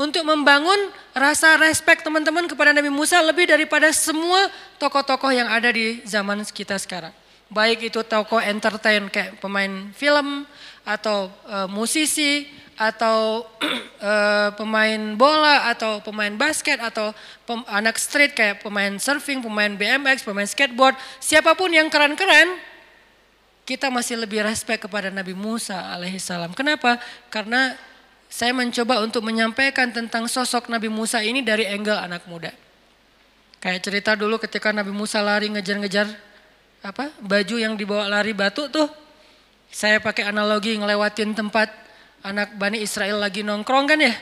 Untuk 0.00 0.24
membangun 0.24 0.90
rasa 1.12 1.54
respect 1.60 2.02
teman-teman 2.02 2.48
kepada 2.48 2.72
Nabi 2.72 2.88
Musa 2.88 3.20
lebih 3.22 3.46
daripada 3.46 3.92
semua 3.92 4.50
tokoh-tokoh 4.80 5.30
yang 5.30 5.46
ada 5.46 5.68
di 5.70 6.00
zaman 6.08 6.42
kita 6.48 6.80
sekarang. 6.80 7.12
Baik 7.52 7.92
itu 7.92 8.00
tokoh 8.00 8.40
entertain 8.40 9.06
kayak 9.12 9.36
pemain 9.38 9.92
film 9.92 10.48
atau 10.82 11.28
uh, 11.44 11.68
musisi 11.68 12.48
atau 12.80 13.44
uh, 14.00 14.50
pemain 14.58 15.14
bola 15.14 15.70
atau 15.70 16.00
pemain 16.00 16.32
basket 16.32 16.80
atau 16.80 17.12
pem, 17.44 17.60
anak 17.68 18.00
street 18.00 18.32
kayak 18.32 18.64
pemain 18.64 18.96
surfing, 18.96 19.44
pemain 19.44 19.70
BMX, 19.70 20.24
pemain 20.24 20.48
skateboard, 20.48 20.96
siapa 21.20 21.52
pun 21.54 21.70
yang 21.70 21.86
keren-keren, 21.92 22.56
kita 23.62 23.92
masih 23.92 24.18
lebih 24.18 24.42
respect 24.42 24.88
kepada 24.88 25.12
Nabi 25.12 25.36
Musa 25.36 25.94
alaihissalam. 25.94 26.50
Kenapa? 26.56 26.98
Karena 27.30 27.78
saya 28.32 28.56
mencoba 28.56 29.04
untuk 29.04 29.28
menyampaikan 29.28 29.92
tentang 29.92 30.24
sosok 30.24 30.72
Nabi 30.72 30.88
Musa 30.88 31.20
ini 31.20 31.44
dari 31.44 31.68
angle 31.68 32.00
anak 32.00 32.24
muda. 32.24 32.48
Kayak 33.60 33.84
cerita 33.84 34.16
dulu 34.16 34.40
ketika 34.40 34.72
Nabi 34.72 34.88
Musa 34.88 35.20
lari 35.20 35.52
ngejar-ngejar 35.52 36.08
apa 36.80 37.12
baju 37.20 37.56
yang 37.60 37.76
dibawa 37.76 38.08
lari 38.08 38.32
batu 38.32 38.72
tuh. 38.72 38.88
Saya 39.68 40.00
pakai 40.00 40.32
analogi 40.32 40.80
ngelewatin 40.80 41.36
tempat 41.36 41.68
anak 42.24 42.56
Bani 42.56 42.80
Israel 42.80 43.20
lagi 43.20 43.44
nongkrong 43.44 43.84
kan 43.84 44.00
ya. 44.00 44.16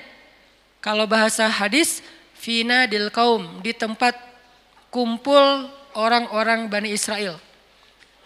Kalau 0.82 1.06
bahasa 1.06 1.46
hadis, 1.46 2.02
fina 2.34 2.90
dil 2.90 3.14
kaum, 3.14 3.62
di 3.62 3.70
tempat 3.70 4.18
kumpul 4.90 5.70
orang-orang 5.94 6.66
Bani 6.66 6.90
Israel. 6.90 7.38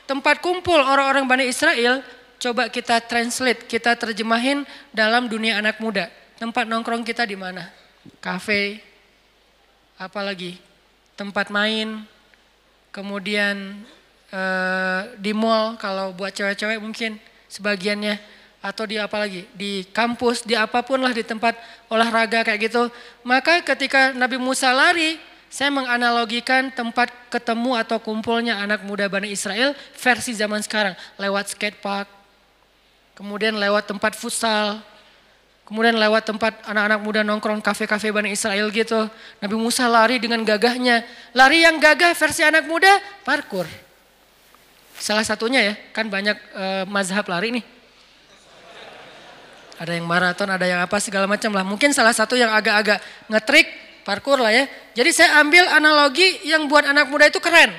Tempat 0.09 0.41
kumpul 0.41 0.81
orang-orang 0.81 1.29
Bani 1.29 1.45
Israel, 1.45 2.01
coba 2.45 2.69
kita 2.69 3.01
translate, 3.01 3.65
kita 3.65 3.97
terjemahin 3.97 4.69
dalam 4.93 5.25
dunia 5.25 5.65
anak 5.65 5.81
muda. 5.81 6.13
Tempat 6.37 6.69
nongkrong 6.69 7.01
kita 7.01 7.25
di 7.25 7.41
mana? 7.41 7.73
Kafe, 8.21 8.85
apalagi 9.97 10.61
tempat 11.17 11.49
main, 11.49 12.05
kemudian 12.93 13.81
eh, 14.29 15.01
di 15.17 15.33
mall 15.33 15.81
kalau 15.81 16.13
buat 16.13 16.37
cewek-cewek 16.37 16.77
mungkin 16.85 17.17
sebagiannya. 17.49 18.37
Atau 18.65 18.89
di 18.89 18.97
apa 18.97 19.21
lagi? 19.21 19.45
Di 19.53 19.85
kampus 19.93 20.41
di 20.41 20.57
apa 20.57 20.81
pun 20.81 20.97
lah 20.97 21.13
di 21.13 21.21
tempat 21.21 21.53
olahraga 21.93 22.41
kayak 22.49 22.73
gitu. 22.73 22.89
Maka 23.21 23.61
ketika 23.61 24.17
Nabi 24.17 24.41
Musa 24.41 24.73
lari 24.73 25.21
saya 25.53 25.69
menganalogikan 25.69 26.73
tempat 26.73 27.13
ketemu 27.29 27.77
atau 27.77 28.01
kumpulnya 28.01 28.57
anak 28.57 28.81
muda 28.89 29.05
Bani 29.05 29.29
Israel 29.29 29.77
versi 30.01 30.33
zaman 30.33 30.65
sekarang. 30.65 30.97
Lewat 31.21 31.53
skatepark 31.53 32.09
kemudian 33.15 33.57
lewat 33.57 33.89
tempat 33.89 34.15
futsal 34.19 34.83
kemudian 35.65 35.97
lewat 35.97 36.29
tempat 36.29 36.61
anak-anak 36.69 37.01
muda 37.01 37.21
nongkrong 37.25 37.65
kafe-kafe 37.65 38.13
Bani 38.13 38.35
Israel 38.35 38.69
gitu 38.69 39.09
Nabi 39.41 39.57
Musa 39.57 39.89
lari 39.89 40.21
dengan 40.21 40.45
gagahnya 40.45 41.03
lari 41.33 41.65
yang 41.65 41.81
gagah 41.81 42.13
versi 42.13 42.45
anak 42.45 42.69
muda 42.69 42.91
parkur 43.25 43.65
salah 45.01 45.25
satunya 45.25 45.73
ya 45.73 45.75
kan 45.97 46.07
banyak 46.07 46.37
uh, 46.53 46.85
mazhab 46.87 47.25
lari 47.27 47.61
nih 47.61 47.65
ada 49.75 49.91
yang 49.91 50.07
maraton, 50.07 50.47
ada 50.47 50.67
yang 50.67 50.81
apa 50.83 51.03
segala 51.03 51.27
macam 51.27 51.51
lah. 51.51 51.67
Mungkin 51.67 51.91
salah 51.91 52.15
satu 52.15 52.39
yang 52.39 52.51
agak-agak 52.55 53.03
ngetrik 53.27 53.67
parkur 54.07 54.39
lah 54.39 54.55
ya. 54.55 54.71
Jadi 54.95 55.11
saya 55.11 55.43
ambil 55.43 55.67
analogi 55.67 56.47
yang 56.47 56.71
buat 56.71 56.87
anak 56.87 57.11
muda 57.11 57.27
itu 57.27 57.43
keren. 57.43 57.75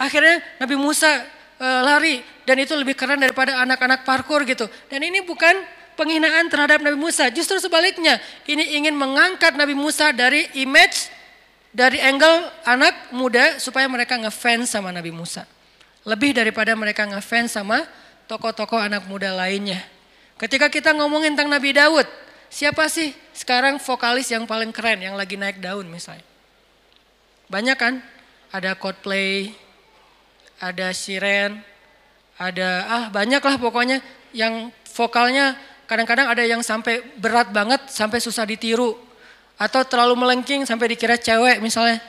Akhirnya 0.00 0.40
Nabi 0.60 0.76
Musa 0.80 1.24
e, 1.56 1.66
lari 1.66 2.16
dan 2.44 2.56
itu 2.60 2.72
lebih 2.76 2.94
keren 2.94 3.20
daripada 3.20 3.60
anak-anak 3.64 4.04
parkur 4.06 4.44
gitu. 4.44 4.68
Dan 4.88 5.02
ini 5.02 5.24
bukan 5.24 5.52
penghinaan 5.96 6.46
terhadap 6.52 6.84
Nabi 6.84 7.00
Musa, 7.00 7.32
justru 7.32 7.56
sebaliknya. 7.58 8.20
Ini 8.44 8.76
ingin 8.80 8.94
mengangkat 8.94 9.56
Nabi 9.56 9.72
Musa 9.72 10.12
dari 10.12 10.46
image 10.54 11.10
dari 11.76 12.00
angle 12.00 12.48
anak 12.64 13.12
muda 13.12 13.60
supaya 13.60 13.84
mereka 13.84 14.16
ngefans 14.16 14.72
sama 14.72 14.92
Nabi 14.92 15.12
Musa. 15.12 15.44
Lebih 16.06 16.32
daripada 16.32 16.72
mereka 16.72 17.04
ngefans 17.04 17.52
sama 17.52 17.82
tokoh-tokoh 18.30 18.78
anak 18.78 19.04
muda 19.10 19.34
lainnya. 19.34 19.82
Ketika 20.36 20.68
kita 20.68 20.92
ngomongin 20.92 21.32
tentang 21.36 21.52
Nabi 21.52 21.72
Daud, 21.72 22.04
siapa 22.52 22.86
sih 22.92 23.12
sekarang 23.32 23.80
vokalis 23.80 24.28
yang 24.32 24.44
paling 24.44 24.70
keren 24.70 25.00
yang 25.04 25.16
lagi 25.16 25.34
naik 25.36 25.58
daun 25.60 25.88
misalnya? 25.88 26.24
Banyak 27.48 27.76
kan? 27.76 27.94
Ada 28.52 28.78
Coldplay, 28.78 29.52
ada 30.60 30.88
Siren, 30.96 31.60
ada 32.36 32.68
ah 32.88 33.04
banyak 33.12 33.40
lah 33.40 33.56
pokoknya 33.60 34.00
yang 34.32 34.72
vokalnya 34.92 35.56
kadang-kadang 35.84 36.26
ada 36.28 36.42
yang 36.44 36.60
sampai 36.60 37.04
berat 37.16 37.52
banget 37.52 37.88
sampai 37.88 38.18
susah 38.18 38.44
ditiru 38.44 38.96
atau 39.56 39.80
terlalu 39.88 40.16
melengking 40.20 40.68
sampai 40.68 40.92
dikira 40.92 41.16
cewek 41.16 41.60
misalnya. 41.64 42.00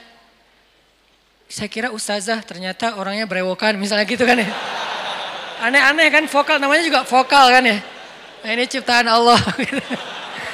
Saya 1.48 1.72
kira 1.72 1.88
ustazah 1.88 2.44
ternyata 2.44 3.00
orangnya 3.00 3.24
berewokan 3.24 3.80
misalnya 3.80 4.04
gitu 4.04 4.28
kan 4.28 4.36
ya. 4.36 4.48
Aneh-aneh 5.64 6.12
kan 6.12 6.24
vokal 6.28 6.60
namanya 6.60 6.84
juga 6.84 7.00
vokal 7.08 7.48
kan 7.48 7.64
ya. 7.64 7.80
Nah, 8.44 8.50
ini 8.54 8.64
ciptaan 8.68 9.08
Allah. 9.08 9.40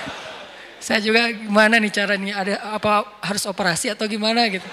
Saya 0.85 1.00
juga 1.00 1.33
gimana 1.33 1.80
nih 1.80 1.92
cara 1.92 2.14
nih 2.14 2.33
ada 2.33 2.54
apa 2.76 3.09
harus 3.24 3.44
operasi 3.48 3.90
atau 3.90 4.07
gimana 4.07 4.46
gitu. 4.46 4.64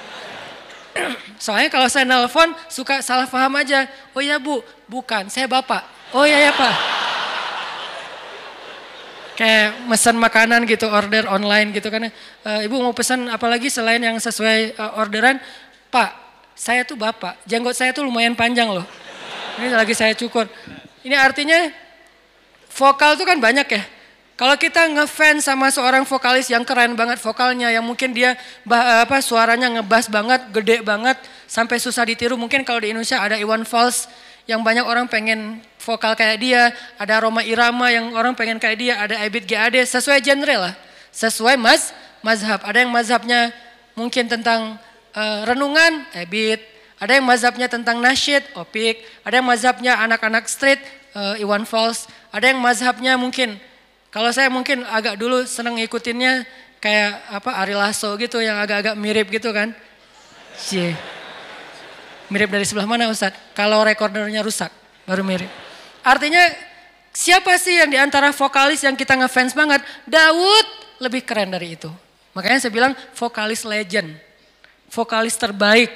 Soalnya 1.42 1.70
kalau 1.72 1.88
saya 1.88 2.04
nelpon 2.04 2.52
suka 2.68 3.00
salah 3.00 3.26
paham 3.26 3.56
aja. 3.58 3.88
Oh 4.12 4.22
ya 4.22 4.38
bu, 4.38 4.60
bukan, 4.86 5.32
saya 5.32 5.48
bapak. 5.48 5.84
Oh 6.12 6.28
ya 6.28 6.38
ya 6.38 6.52
pak. 6.52 6.76
Kayak 9.40 9.74
pesan 9.90 10.16
makanan 10.22 10.70
gitu, 10.70 10.86
order 10.86 11.26
online 11.32 11.74
gitu 11.74 11.88
kan. 11.90 12.12
E, 12.12 12.52
Ibu 12.68 12.78
mau 12.78 12.94
pesan 12.94 13.26
apalagi 13.32 13.72
selain 13.72 13.98
yang 13.98 14.20
sesuai 14.20 14.78
uh, 14.78 15.02
orderan. 15.02 15.42
Pak, 15.90 16.12
saya 16.54 16.86
tuh 16.86 17.00
bapak, 17.00 17.42
jenggot 17.50 17.74
saya 17.74 17.96
tuh 17.96 18.06
lumayan 18.06 18.38
panjang 18.38 18.70
loh. 18.70 18.86
Ini 19.58 19.74
lagi 19.74 19.98
saya 19.98 20.14
cukur. 20.14 20.46
Ini 21.02 21.18
artinya 21.18 21.58
Vokal 22.72 23.20
itu 23.20 23.28
kan 23.28 23.36
banyak 23.42 23.68
ya. 23.68 23.84
Kalau 24.42 24.58
kita 24.58 24.90
ngefans 24.90 25.46
sama 25.46 25.70
seorang 25.70 26.02
vokalis 26.02 26.50
yang 26.50 26.66
keren 26.66 26.98
banget 26.98 27.22
vokalnya, 27.22 27.70
yang 27.70 27.86
mungkin 27.86 28.10
dia 28.10 28.34
apa 28.66 29.22
suaranya 29.22 29.70
ngebas 29.70 30.10
banget, 30.10 30.50
gede 30.50 30.82
banget, 30.82 31.14
sampai 31.46 31.78
susah 31.78 32.02
ditiru. 32.10 32.34
Mungkin 32.42 32.66
kalau 32.66 32.82
di 32.82 32.90
Indonesia 32.90 33.22
ada 33.22 33.38
Iwan 33.38 33.62
Fals 33.70 34.10
yang 34.50 34.66
banyak 34.66 34.82
orang 34.82 35.06
pengen 35.06 35.62
vokal 35.78 36.18
kayak 36.18 36.42
dia, 36.42 36.74
ada 36.98 37.22
Roma 37.22 37.46
Irama 37.46 37.94
yang 37.94 38.18
orang 38.18 38.34
pengen 38.34 38.58
kayak 38.58 38.82
dia, 38.82 38.98
ada 38.98 39.14
Ebit 39.22 39.46
GAD, 39.46 39.78
sesuai 39.86 40.26
genre 40.26 40.56
lah, 40.58 40.74
sesuai 41.14 41.62
mas 41.62 41.94
mazhab. 42.26 42.66
Ada 42.66 42.82
yang 42.82 42.90
mazhabnya 42.90 43.54
mungkin 43.94 44.26
tentang 44.26 44.82
uh, 45.14 45.46
renungan, 45.46 46.02
Ebit. 46.18 46.66
Ada 46.98 47.22
yang 47.22 47.30
mazhabnya 47.30 47.70
tentang 47.70 48.02
nasyid, 48.02 48.42
Opik. 48.58 49.06
Ada 49.22 49.38
yang 49.38 49.46
mazhabnya 49.46 50.02
anak-anak 50.02 50.50
street, 50.50 50.82
uh, 51.14 51.38
Iwan 51.38 51.62
Fals. 51.70 52.10
Ada 52.34 52.50
yang 52.50 52.58
mazhabnya 52.58 53.22
mungkin, 53.22 53.62
kalau 54.12 54.28
saya 54.36 54.52
mungkin 54.52 54.84
agak 54.84 55.16
dulu 55.16 55.48
seneng 55.48 55.80
ngikutinnya 55.80 56.44
kayak 56.84 57.32
apa 57.32 57.64
Ari 57.64 57.72
Lasso 57.72 58.12
gitu 58.20 58.44
yang 58.44 58.60
agak-agak 58.60 59.00
mirip 59.00 59.32
gitu 59.32 59.56
kan. 59.56 59.72
Cie. 60.60 60.92
Mirip 62.28 62.52
dari 62.52 62.68
sebelah 62.68 62.84
mana 62.84 63.08
Ustaz? 63.08 63.32
Kalau 63.56 63.80
recordernya 63.88 64.44
rusak 64.44 64.68
baru 65.08 65.24
mirip. 65.24 65.48
Artinya 66.04 66.44
siapa 67.16 67.56
sih 67.56 67.80
yang 67.80 67.88
di 67.88 67.96
antara 67.96 68.36
vokalis 68.36 68.84
yang 68.84 69.00
kita 69.00 69.16
ngefans 69.16 69.56
banget? 69.56 69.80
Daud 70.04 70.68
lebih 71.00 71.24
keren 71.24 71.56
dari 71.56 71.80
itu. 71.80 71.88
Makanya 72.36 72.68
saya 72.68 72.74
bilang 72.76 72.92
vokalis 73.16 73.64
legend. 73.64 74.12
Vokalis 74.92 75.40
terbaik. 75.40 75.88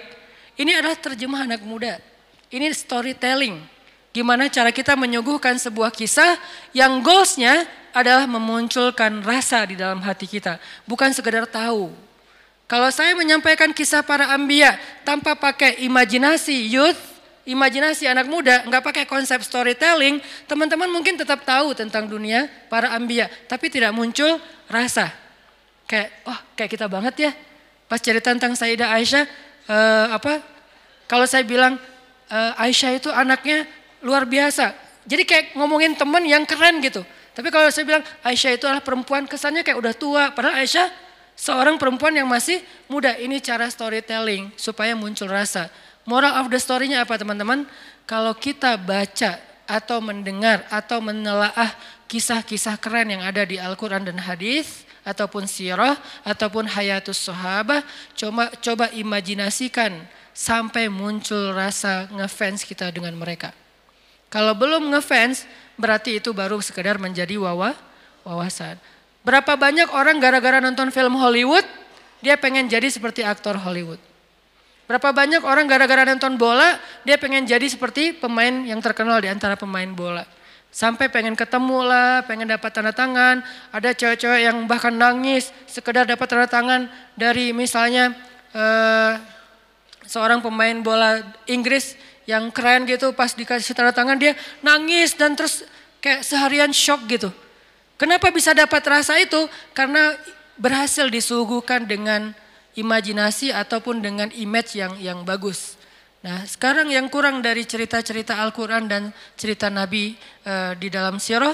Ini 0.56 0.80
adalah 0.80 0.96
terjemah 0.96 1.52
anak 1.52 1.60
muda. 1.68 2.00
Ini 2.48 2.72
storytelling. 2.72 3.75
Gimana 4.16 4.48
cara 4.48 4.72
kita 4.72 4.96
menyuguhkan 4.96 5.60
sebuah 5.60 5.92
kisah 5.92 6.40
yang 6.72 7.04
goalsnya 7.04 7.68
adalah 7.92 8.24
memunculkan 8.24 9.20
rasa 9.20 9.68
di 9.68 9.76
dalam 9.76 10.00
hati 10.00 10.24
kita. 10.24 10.56
Bukan 10.88 11.12
sekedar 11.12 11.44
tahu. 11.44 11.92
Kalau 12.64 12.88
saya 12.96 13.12
menyampaikan 13.12 13.76
kisah 13.76 14.00
para 14.08 14.32
ambia 14.32 14.80
tanpa 15.04 15.36
pakai 15.36 15.84
imajinasi 15.84 16.56
youth, 16.72 16.96
imajinasi 17.44 18.08
anak 18.08 18.32
muda, 18.32 18.64
nggak 18.64 18.84
pakai 18.88 19.04
konsep 19.04 19.44
storytelling, 19.44 20.24
teman-teman 20.48 20.88
mungkin 20.88 21.20
tetap 21.20 21.44
tahu 21.44 21.76
tentang 21.76 22.08
dunia 22.08 22.48
para 22.72 22.96
ambia, 22.96 23.28
tapi 23.52 23.68
tidak 23.68 23.92
muncul 23.92 24.40
rasa. 24.72 25.12
Kayak, 25.92 26.24
oh 26.24 26.40
kayak 26.56 26.72
kita 26.72 26.88
banget 26.88 27.16
ya. 27.20 27.32
Pas 27.92 28.00
cerita 28.00 28.32
tentang 28.32 28.56
Sayyidah 28.56 28.96
Aisyah, 28.96 29.28
uh, 29.68 30.08
apa? 30.16 30.40
Kalau 31.06 31.28
saya 31.28 31.44
bilang 31.44 31.76
uh, 32.32 32.64
Aisyah 32.64 32.98
itu 32.98 33.12
anaknya 33.12 33.68
luar 34.06 34.30
biasa. 34.30 34.78
Jadi 35.10 35.26
kayak 35.26 35.46
ngomongin 35.58 35.98
teman 35.98 36.22
yang 36.22 36.46
keren 36.46 36.78
gitu. 36.86 37.02
Tapi 37.34 37.50
kalau 37.50 37.68
saya 37.74 37.84
bilang 37.84 38.04
Aisyah 38.22 38.52
itu 38.56 38.64
adalah 38.70 38.86
perempuan, 38.86 39.26
kesannya 39.26 39.66
kayak 39.66 39.82
udah 39.82 39.94
tua. 39.98 40.24
Padahal 40.32 40.62
Aisyah 40.62 40.88
seorang 41.36 41.76
perempuan 41.76 42.14
yang 42.16 42.30
masih 42.30 42.64
muda. 42.88 43.18
Ini 43.18 43.42
cara 43.44 43.68
storytelling 43.68 44.54
supaya 44.56 44.96
muncul 44.96 45.28
rasa. 45.28 45.68
Moral 46.06 46.38
of 46.40 46.54
the 46.54 46.62
story-nya 46.62 47.04
apa 47.04 47.18
teman-teman? 47.18 47.66
Kalau 48.06 48.32
kita 48.38 48.78
baca 48.78 49.42
atau 49.66 49.98
mendengar 49.98 50.62
atau 50.70 51.02
menelaah 51.02 51.74
kisah-kisah 52.06 52.78
keren 52.78 53.18
yang 53.18 53.26
ada 53.26 53.42
di 53.42 53.58
Al-Quran 53.58 54.06
dan 54.06 54.22
hadis 54.22 54.86
ataupun 55.02 55.50
sirah 55.50 55.98
ataupun 56.22 56.70
hayatus 56.70 57.26
sahabah, 57.26 57.82
coba 58.14 58.54
coba 58.62 58.86
imajinasikan 58.94 60.06
sampai 60.32 60.88
muncul 60.88 61.52
rasa 61.58 62.06
ngefans 62.14 62.62
kita 62.62 62.94
dengan 62.94 63.18
mereka. 63.18 63.65
Kalau 64.36 64.52
belum 64.52 64.92
ngefans, 64.92 65.48
berarti 65.80 66.20
itu 66.20 66.36
baru 66.36 66.60
sekedar 66.60 67.00
menjadi 67.00 67.40
wawa, 67.40 67.72
wawasan. 68.28 68.76
Berapa 69.24 69.56
banyak 69.56 69.88
orang 69.96 70.20
gara-gara 70.20 70.60
nonton 70.60 70.92
film 70.92 71.16
Hollywood, 71.16 71.64
dia 72.20 72.36
pengen 72.36 72.68
jadi 72.68 72.84
seperti 72.92 73.24
aktor 73.24 73.56
Hollywood. 73.56 73.96
Berapa 74.92 75.16
banyak 75.16 75.40
orang 75.40 75.72
gara-gara 75.72 76.04
nonton 76.04 76.36
bola, 76.36 76.76
dia 77.08 77.16
pengen 77.16 77.48
jadi 77.48 77.64
seperti 77.64 78.12
pemain 78.12 78.52
yang 78.68 78.84
terkenal 78.84 79.24
di 79.24 79.32
antara 79.32 79.56
pemain 79.56 79.88
bola. 79.96 80.28
Sampai 80.68 81.08
pengen 81.08 81.40
ketemu 81.40 81.88
lah, 81.88 82.28
pengen 82.28 82.52
dapat 82.52 82.76
tanda 82.76 82.92
tangan. 82.92 83.40
Ada 83.72 83.96
cewek-cewek 83.96 84.52
yang 84.52 84.68
bahkan 84.68 84.92
nangis 84.92 85.56
sekedar 85.64 86.04
dapat 86.04 86.28
tanda 86.28 86.52
tangan 86.52 86.92
dari 87.16 87.56
misalnya 87.56 88.12
uh, 88.52 89.16
seorang 90.04 90.44
pemain 90.44 90.76
bola 90.84 91.24
Inggris 91.48 91.96
yang 92.26 92.50
keren 92.50 92.90
gitu 92.90 93.14
pas 93.14 93.34
dikasih 93.34 93.78
tanda 93.78 93.94
tangan 93.94 94.18
dia 94.18 94.34
nangis 94.66 95.14
dan 95.14 95.38
terus 95.38 95.66
kayak 96.02 96.22
seharian 96.26 96.74
shock 96.74 97.06
gitu. 97.10 97.30
Kenapa 97.96 98.28
bisa 98.30 98.52
dapat 98.52 98.84
rasa 98.84 99.16
itu? 99.18 99.48
Karena 99.72 100.14
berhasil 100.60 101.08
disuguhkan 101.08 101.88
dengan 101.88 102.36
imajinasi 102.76 103.56
ataupun 103.56 104.04
dengan 104.04 104.28
image 104.36 104.76
yang 104.76 104.94
yang 105.00 105.24
bagus. 105.24 105.80
Nah, 106.26 106.44
sekarang 106.44 106.90
yang 106.90 107.08
kurang 107.08 107.40
dari 107.46 107.64
cerita-cerita 107.64 108.42
Al-Quran 108.42 108.90
dan 108.90 109.14
cerita 109.38 109.70
Nabi 109.70 110.18
e, 110.42 110.54
di 110.76 110.90
dalam 110.90 111.22
sirah, 111.22 111.54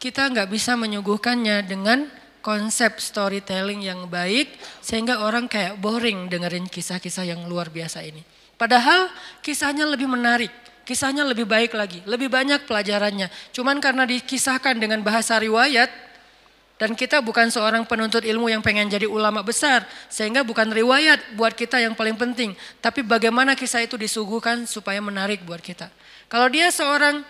kita 0.00 0.32
nggak 0.32 0.48
bisa 0.48 0.72
menyuguhkannya 0.74 1.68
dengan 1.68 2.08
konsep 2.40 2.96
storytelling 2.96 3.84
yang 3.84 4.08
baik, 4.08 4.56
sehingga 4.80 5.20
orang 5.20 5.52
kayak 5.52 5.76
boring 5.82 6.32
dengerin 6.32 6.64
kisah-kisah 6.64 7.28
yang 7.28 7.44
luar 7.44 7.68
biasa 7.68 8.06
ini. 8.06 8.35
Padahal 8.56 9.12
kisahnya 9.44 9.84
lebih 9.84 10.08
menarik, 10.08 10.52
kisahnya 10.88 11.24
lebih 11.24 11.44
baik 11.44 11.76
lagi, 11.76 12.00
lebih 12.08 12.32
banyak 12.32 12.64
pelajarannya. 12.64 13.28
Cuman 13.52 13.80
karena 13.80 14.08
dikisahkan 14.08 14.80
dengan 14.80 15.04
bahasa 15.04 15.36
riwayat, 15.36 15.92
dan 16.76 16.92
kita 16.92 17.24
bukan 17.24 17.48
seorang 17.48 17.88
penuntut 17.88 18.20
ilmu 18.20 18.52
yang 18.52 18.60
pengen 18.60 18.92
jadi 18.92 19.08
ulama 19.08 19.40
besar. 19.40 19.88
Sehingga 20.12 20.44
bukan 20.44 20.68
riwayat 20.68 21.32
buat 21.32 21.56
kita 21.56 21.80
yang 21.80 21.96
paling 21.96 22.20
penting. 22.20 22.52
Tapi 22.84 23.00
bagaimana 23.00 23.56
kisah 23.56 23.80
itu 23.80 23.96
disuguhkan 23.96 24.68
supaya 24.68 25.00
menarik 25.00 25.40
buat 25.48 25.60
kita. 25.64 25.88
Kalau 26.28 26.52
dia 26.52 26.68
seorang 26.68 27.24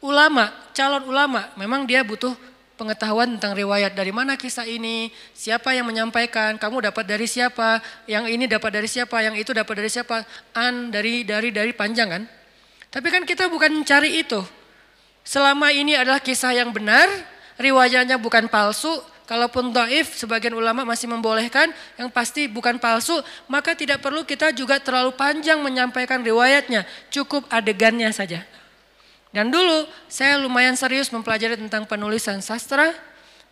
ulama, 0.00 0.48
calon 0.72 1.04
ulama, 1.12 1.52
memang 1.60 1.84
dia 1.84 2.00
butuh 2.00 2.32
pengetahuan 2.76 3.36
tentang 3.36 3.56
riwayat. 3.56 3.96
Dari 3.96 4.12
mana 4.12 4.36
kisah 4.36 4.68
ini, 4.68 5.10
siapa 5.32 5.72
yang 5.72 5.88
menyampaikan, 5.88 6.60
kamu 6.60 6.92
dapat 6.92 7.04
dari 7.08 7.26
siapa, 7.26 7.80
yang 8.06 8.28
ini 8.28 8.44
dapat 8.46 8.70
dari 8.80 8.86
siapa, 8.86 9.16
yang 9.24 9.34
itu 9.34 9.50
dapat 9.50 9.74
dari 9.82 9.90
siapa. 9.90 10.22
An, 10.52 10.92
dari, 10.92 11.24
dari, 11.24 11.50
dari 11.50 11.72
panjang 11.72 12.08
kan. 12.12 12.22
Tapi 12.92 13.08
kan 13.10 13.24
kita 13.24 13.48
bukan 13.50 13.82
mencari 13.82 14.22
itu. 14.22 14.40
Selama 15.26 15.74
ini 15.74 15.98
adalah 15.98 16.22
kisah 16.22 16.54
yang 16.54 16.70
benar, 16.70 17.10
riwayatnya 17.58 18.14
bukan 18.20 18.46
palsu, 18.46 18.88
kalaupun 19.26 19.74
doif 19.74 20.14
sebagian 20.14 20.54
ulama 20.54 20.86
masih 20.86 21.10
membolehkan, 21.10 21.74
yang 21.98 22.08
pasti 22.08 22.46
bukan 22.46 22.78
palsu, 22.78 23.18
maka 23.50 23.74
tidak 23.74 23.98
perlu 24.00 24.22
kita 24.22 24.54
juga 24.54 24.78
terlalu 24.78 25.12
panjang 25.18 25.58
menyampaikan 25.58 26.22
riwayatnya, 26.22 26.86
cukup 27.10 27.42
adegannya 27.50 28.08
saja. 28.14 28.46
Dan 29.36 29.52
dulu 29.52 29.84
saya 30.08 30.40
lumayan 30.40 30.80
serius 30.80 31.12
mempelajari 31.12 31.60
tentang 31.60 31.84
penulisan 31.84 32.40
sastra, 32.40 32.96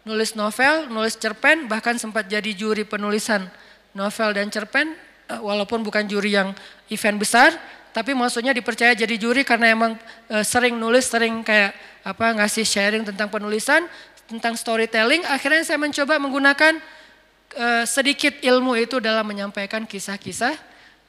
nulis 0.08 0.32
novel, 0.32 0.88
nulis 0.88 1.12
cerpen, 1.20 1.68
bahkan 1.68 2.00
sempat 2.00 2.24
jadi 2.24 2.56
juri 2.56 2.88
penulisan 2.88 3.44
novel 3.92 4.32
dan 4.32 4.48
cerpen, 4.48 4.96
eh, 5.28 5.36
walaupun 5.36 5.84
bukan 5.84 6.08
juri 6.08 6.40
yang 6.40 6.56
event 6.88 7.20
besar, 7.20 7.52
tapi 7.92 8.16
maksudnya 8.16 8.56
dipercaya 8.56 8.96
jadi 8.96 9.14
juri 9.14 9.46
karena 9.46 9.70
emang 9.70 9.94
e, 10.26 10.42
sering 10.42 10.74
nulis, 10.74 11.06
sering 11.06 11.46
kayak 11.46 11.70
apa 12.02 12.34
ngasih 12.42 12.66
sharing 12.66 13.06
tentang 13.06 13.30
penulisan, 13.30 13.86
tentang 14.26 14.58
storytelling. 14.58 15.22
Akhirnya 15.30 15.62
saya 15.62 15.78
mencoba 15.78 16.18
menggunakan 16.18 16.82
e, 17.54 17.86
sedikit 17.86 18.34
ilmu 18.42 18.74
itu 18.82 18.98
dalam 18.98 19.22
menyampaikan 19.22 19.86
kisah-kisah 19.86 20.58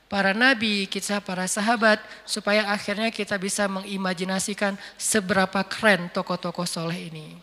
para 0.06 0.32
nabi, 0.34 0.86
kisah 0.86 1.20
para 1.22 1.50
sahabat, 1.50 1.98
supaya 2.24 2.70
akhirnya 2.70 3.10
kita 3.10 3.36
bisa 3.42 3.66
mengimajinasikan 3.66 4.78
seberapa 4.96 5.62
keren 5.66 6.10
tokoh-tokoh 6.14 6.68
soleh 6.68 7.10
ini. 7.10 7.38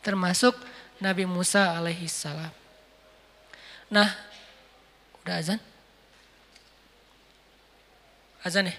Termasuk 0.00 0.56
Nabi 1.00 1.24
Musa 1.24 1.76
alaihissalam. 1.76 2.52
Nah, 3.90 4.10
udah 5.24 5.36
azan? 5.40 5.60
Azan 8.40 8.70
ya? 8.70 8.76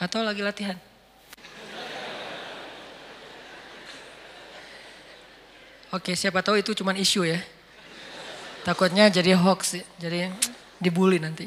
Atau 0.00 0.24
lagi 0.24 0.40
latihan? 0.40 0.78
Oke, 5.90 6.14
siapa 6.14 6.38
tahu 6.40 6.62
itu 6.62 6.70
cuma 6.72 6.94
isu 6.94 7.26
ya. 7.26 7.42
Takutnya 8.62 9.10
jadi 9.10 9.34
hoax, 9.34 9.82
jadi 9.98 10.30
dibully 10.80 11.20
nanti. 11.20 11.46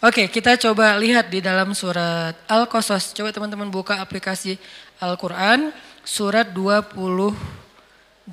Oke, 0.00 0.32
kita 0.32 0.56
coba 0.56 0.96
lihat 0.96 1.28
di 1.28 1.44
dalam 1.44 1.76
surat 1.76 2.32
Al-Qasas. 2.48 3.12
Coba 3.12 3.30
teman-teman 3.36 3.68
buka 3.68 4.00
aplikasi 4.00 4.56
Al-Quran, 4.96 5.70
surat 6.02 6.48
28. 6.52 8.26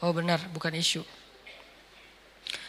Oh 0.00 0.12
benar, 0.12 0.44
bukan 0.52 0.72
isu. 0.76 1.02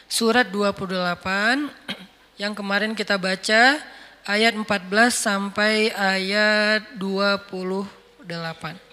Surat 0.08 0.48
28 0.48 1.72
yang 2.42 2.56
kemarin 2.56 2.96
kita 2.96 3.16
baca 3.16 3.80
ayat 4.28 4.56
14 4.56 4.68
sampai 5.12 5.92
ayat 5.96 6.88
28. 6.96 8.91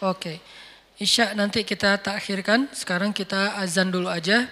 Oke. 0.00 0.40
Isya 0.96 1.36
nanti 1.36 1.60
kita 1.60 2.00
takhirkan. 2.00 2.72
Sekarang 2.72 3.12
kita 3.12 3.60
azan 3.60 3.92
dulu 3.92 4.08
aja. 4.08 4.48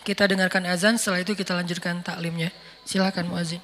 Kita 0.00 0.24
dengarkan 0.24 0.64
azan, 0.64 0.96
setelah 0.96 1.20
itu 1.20 1.36
kita 1.36 1.52
lanjutkan 1.52 2.00
taklimnya. 2.00 2.48
Silakan 2.88 3.28
muazin. 3.28 3.60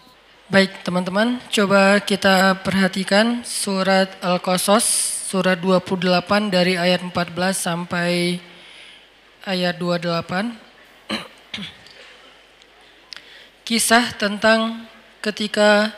Baik 0.49 0.85
teman-teman, 0.85 1.41
coba 1.53 2.01
kita 2.01 2.57
perhatikan 2.65 3.45
surat 3.45 4.09
Al-Qasas, 4.25 4.85
surat 5.29 5.61
28 5.61 6.49
dari 6.49 6.77
ayat 6.77 7.05
14 7.05 7.53
sampai 7.53 8.41
ayat 9.45 9.77
28. 9.77 10.57
Kisah 13.69 14.05
tentang 14.17 14.89
ketika 15.21 15.93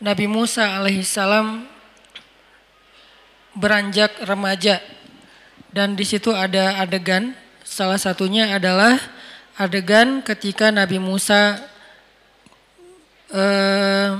Nabi 0.00 0.28
Musa 0.28 0.80
alaihissalam 0.80 1.73
beranjak 3.54 4.14
remaja 4.26 4.82
dan 5.74 5.98
di 5.98 6.06
situ 6.06 6.30
ada 6.30 6.78
adegan 6.78 7.34
salah 7.62 7.98
satunya 7.98 8.54
adalah 8.54 8.98
adegan 9.58 10.22
ketika 10.22 10.70
Nabi 10.74 10.98
Musa 10.98 11.74
Eh, 13.34 14.10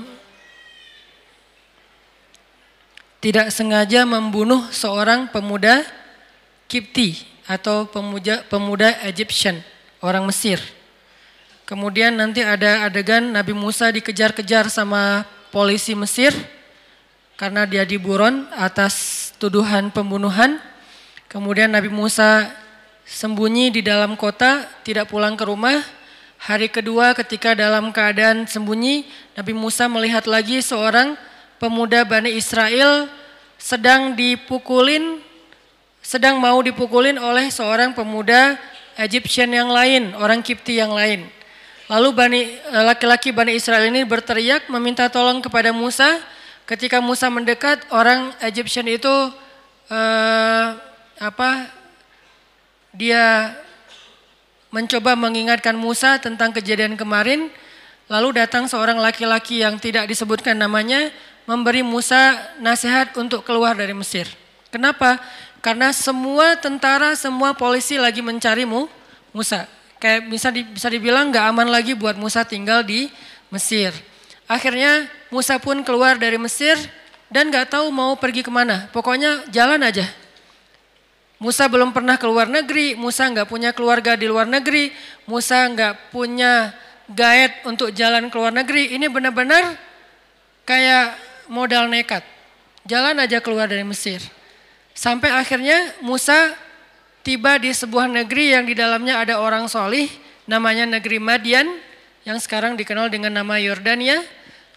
tidak 3.22 3.54
sengaja 3.54 4.02
membunuh 4.02 4.66
seorang 4.74 5.30
pemuda 5.30 5.86
Kipti 6.66 7.22
atau 7.46 7.86
pemuda, 7.86 8.42
pemuda 8.50 8.90
Egyptian, 9.06 9.62
orang 10.02 10.26
Mesir. 10.26 10.58
Kemudian 11.62 12.18
nanti 12.18 12.42
ada 12.42 12.90
adegan 12.90 13.30
Nabi 13.30 13.54
Musa 13.54 13.86
dikejar-kejar 13.94 14.66
sama 14.66 15.22
polisi 15.54 15.94
Mesir 15.94 16.34
karena 17.38 17.70
dia 17.70 17.86
diburon 17.86 18.50
atas 18.58 19.23
tuduhan 19.44 19.92
pembunuhan. 19.92 20.56
Kemudian 21.28 21.68
Nabi 21.68 21.92
Musa 21.92 22.48
sembunyi 23.04 23.68
di 23.68 23.84
dalam 23.84 24.16
kota, 24.16 24.64
tidak 24.80 25.12
pulang 25.12 25.36
ke 25.36 25.44
rumah. 25.44 25.84
Hari 26.40 26.72
kedua 26.72 27.12
ketika 27.12 27.52
dalam 27.52 27.92
keadaan 27.92 28.48
sembunyi, 28.48 29.04
Nabi 29.36 29.52
Musa 29.52 29.84
melihat 29.84 30.24
lagi 30.24 30.64
seorang 30.64 31.20
pemuda 31.60 32.08
Bani 32.08 32.32
Israel 32.32 33.04
sedang 33.60 34.16
dipukulin, 34.16 35.20
sedang 36.00 36.40
mau 36.40 36.56
dipukulin 36.64 37.20
oleh 37.20 37.52
seorang 37.52 37.92
pemuda 37.92 38.56
Egyptian 38.96 39.52
yang 39.52 39.68
lain, 39.68 40.16
orang 40.16 40.40
Kipti 40.40 40.80
yang 40.80 40.96
lain. 40.96 41.28
Lalu 41.92 42.08
eh, 42.32 42.48
laki-laki 42.80 43.28
Bani 43.28 43.52
Israel 43.52 43.92
ini 43.92 44.08
berteriak 44.08 44.72
meminta 44.72 45.04
tolong 45.12 45.44
kepada 45.44 45.68
Musa. 45.68 46.16
Ketika 46.64 47.00
Musa 47.04 47.28
mendekat, 47.28 47.84
orang 47.92 48.32
Egyptian 48.40 48.88
itu 48.88 49.12
eh, 49.92 50.66
apa? 51.20 51.50
Dia 52.94 53.52
mencoba 54.72 55.14
mengingatkan 55.14 55.76
Musa 55.76 56.16
tentang 56.16 56.54
kejadian 56.56 56.96
kemarin. 56.96 57.52
Lalu 58.08 58.44
datang 58.44 58.68
seorang 58.68 59.00
laki-laki 59.00 59.64
yang 59.64 59.80
tidak 59.80 60.08
disebutkan 60.08 60.56
namanya 60.56 61.08
memberi 61.48 61.80
Musa 61.84 62.36
nasihat 62.60 63.16
untuk 63.16 63.44
keluar 63.44 63.76
dari 63.76 63.92
Mesir. 63.92 64.28
Kenapa? 64.68 65.20
Karena 65.64 65.92
semua 65.92 66.56
tentara, 66.60 67.16
semua 67.16 67.56
polisi 67.56 67.96
lagi 67.96 68.20
mencarimu 68.20 68.88
Musa 69.32 69.64
kayak 70.04 70.28
bisa 70.28 70.52
bisa 70.52 70.88
dibilang 70.92 71.32
nggak 71.32 71.46
aman 71.48 71.68
lagi 71.72 71.96
buat 71.96 72.12
Musa 72.20 72.44
tinggal 72.44 72.84
di 72.84 73.08
Mesir. 73.48 73.88
Akhirnya 74.44 75.08
Musa 75.34 75.58
pun 75.58 75.82
keluar 75.82 76.14
dari 76.14 76.38
Mesir 76.38 76.78
dan 77.26 77.50
nggak 77.50 77.74
tahu 77.74 77.90
mau 77.90 78.14
pergi 78.14 78.46
ke 78.46 78.54
mana. 78.54 78.86
Pokoknya 78.94 79.50
jalan 79.50 79.82
aja. 79.82 80.06
Musa 81.42 81.66
belum 81.66 81.90
pernah 81.90 82.14
keluar 82.14 82.46
negeri, 82.46 82.94
Musa 82.94 83.26
nggak 83.26 83.50
punya 83.50 83.74
keluarga 83.74 84.14
di 84.14 84.30
luar 84.30 84.46
negeri, 84.46 84.94
Musa 85.26 85.66
nggak 85.66 86.14
punya 86.14 86.70
guide 87.10 87.66
untuk 87.66 87.90
jalan 87.90 88.30
ke 88.30 88.34
luar 88.38 88.54
negeri. 88.54 88.94
Ini 88.94 89.10
benar-benar 89.10 89.74
kayak 90.62 91.18
modal 91.50 91.90
nekat. 91.90 92.22
Jalan 92.86 93.18
aja 93.18 93.42
keluar 93.42 93.66
dari 93.66 93.82
Mesir. 93.82 94.22
Sampai 94.94 95.34
akhirnya 95.34 95.98
Musa 95.98 96.54
tiba 97.26 97.58
di 97.58 97.74
sebuah 97.74 98.06
negeri 98.06 98.54
yang 98.54 98.64
di 98.70 98.78
dalamnya 98.78 99.18
ada 99.18 99.42
orang 99.42 99.66
solih, 99.66 100.06
namanya 100.46 100.86
negeri 100.86 101.18
Madian, 101.18 101.66
yang 102.22 102.38
sekarang 102.38 102.78
dikenal 102.78 103.10
dengan 103.10 103.34
nama 103.34 103.58
Yordania. 103.58 104.22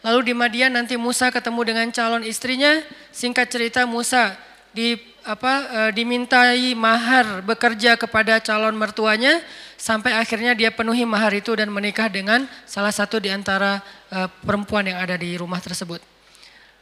Lalu 0.06 0.30
di 0.30 0.34
Madian 0.38 0.78
nanti 0.78 0.94
Musa 1.00 1.34
ketemu 1.34 1.62
dengan 1.66 1.88
calon 1.90 2.22
istrinya. 2.22 2.82
Singkat 3.10 3.50
cerita 3.50 3.82
Musa 3.90 4.38
di 4.76 4.94
apa 5.28 5.54
e, 5.68 5.80
dimintai 5.98 6.72
mahar 6.78 7.44
bekerja 7.44 8.00
kepada 8.00 8.40
calon 8.40 8.78
mertuanya 8.78 9.44
sampai 9.76 10.16
akhirnya 10.16 10.56
dia 10.56 10.72
penuhi 10.72 11.04
mahar 11.04 11.36
itu 11.36 11.52
dan 11.52 11.68
menikah 11.68 12.08
dengan 12.08 12.48
salah 12.64 12.94
satu 12.94 13.20
di 13.20 13.28
antara 13.28 13.84
e, 14.08 14.30
perempuan 14.46 14.88
yang 14.88 15.02
ada 15.02 15.18
di 15.20 15.36
rumah 15.36 15.60
tersebut. 15.60 16.00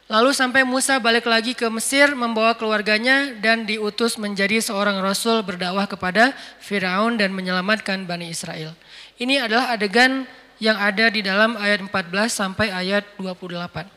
Lalu 0.06 0.30
sampai 0.30 0.62
Musa 0.62 1.02
balik 1.02 1.26
lagi 1.26 1.50
ke 1.58 1.66
Mesir 1.66 2.14
membawa 2.14 2.54
keluarganya 2.54 3.34
dan 3.42 3.66
diutus 3.66 4.14
menjadi 4.14 4.62
seorang 4.62 5.02
rasul 5.02 5.42
berdakwah 5.42 5.90
kepada 5.90 6.30
Firaun 6.62 7.18
dan 7.18 7.34
menyelamatkan 7.34 8.06
Bani 8.06 8.30
Israel. 8.30 8.70
Ini 9.18 9.50
adalah 9.50 9.74
adegan 9.74 10.22
yang 10.56 10.76
ada 10.80 11.12
di 11.12 11.20
dalam 11.20 11.56
ayat 11.56 11.84
14 11.84 11.92
sampai 12.32 12.72
ayat 12.72 13.04
28. 13.20 13.96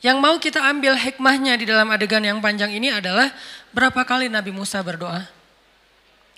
Yang 0.00 0.16
mau 0.16 0.36
kita 0.40 0.64
ambil 0.64 0.96
hikmahnya 0.96 1.60
di 1.60 1.68
dalam 1.68 1.88
adegan 1.92 2.24
yang 2.24 2.40
panjang 2.40 2.72
ini 2.72 2.88
adalah 2.88 3.28
berapa 3.72 4.00
kali 4.04 4.32
Nabi 4.32 4.48
Musa 4.48 4.80
berdoa. 4.80 5.28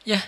Ya, 0.02 0.18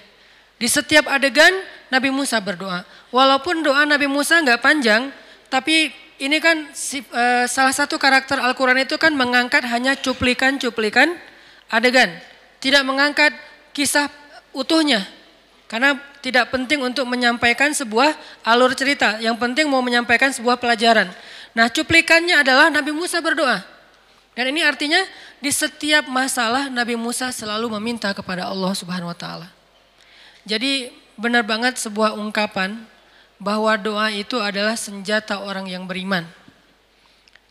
di 0.55 0.71
setiap 0.71 1.11
adegan 1.11 1.51
Nabi 1.91 2.15
Musa 2.15 2.39
berdoa. 2.39 2.87
Walaupun 3.11 3.67
doa 3.67 3.83
Nabi 3.83 4.07
Musa 4.07 4.39
nggak 4.39 4.63
panjang, 4.63 5.11
tapi 5.51 5.91
ini 6.23 6.39
kan 6.39 6.71
uh, 6.71 7.45
salah 7.51 7.75
satu 7.75 7.99
karakter 7.99 8.39
Al-Quran 8.39 8.87
itu 8.87 8.95
kan 8.95 9.11
mengangkat 9.19 9.67
hanya 9.67 9.99
cuplikan-cuplikan 9.99 11.19
adegan. 11.67 12.15
Tidak 12.63 12.87
mengangkat 12.87 13.35
kisah 13.75 14.07
utuhnya. 14.55 15.03
Karena 15.67 15.99
tidak 16.25 16.49
penting 16.49 16.81
untuk 16.81 17.05
menyampaikan 17.05 17.77
sebuah 17.77 18.17
alur 18.41 18.73
cerita. 18.73 19.21
Yang 19.21 19.37
penting 19.37 19.69
mau 19.69 19.85
menyampaikan 19.85 20.33
sebuah 20.33 20.57
pelajaran. 20.57 21.13
Nah 21.53 21.69
cuplikannya 21.69 22.41
adalah 22.41 22.73
Nabi 22.73 22.97
Musa 22.97 23.21
berdoa. 23.21 23.61
Dan 24.33 24.57
ini 24.57 24.65
artinya 24.65 25.05
di 25.37 25.53
setiap 25.53 26.09
masalah 26.09 26.73
Nabi 26.73 26.97
Musa 26.97 27.29
selalu 27.29 27.69
meminta 27.77 28.09
kepada 28.17 28.49
Allah 28.49 28.73
Subhanahu 28.73 29.13
wa 29.13 29.19
taala. 29.19 29.53
Jadi 30.49 30.89
benar 31.21 31.45
banget 31.45 31.77
sebuah 31.77 32.17
ungkapan 32.17 32.81
bahwa 33.37 33.77
doa 33.77 34.09
itu 34.09 34.41
adalah 34.41 34.81
senjata 34.81 35.45
orang 35.45 35.69
yang 35.69 35.85
beriman. 35.85 36.25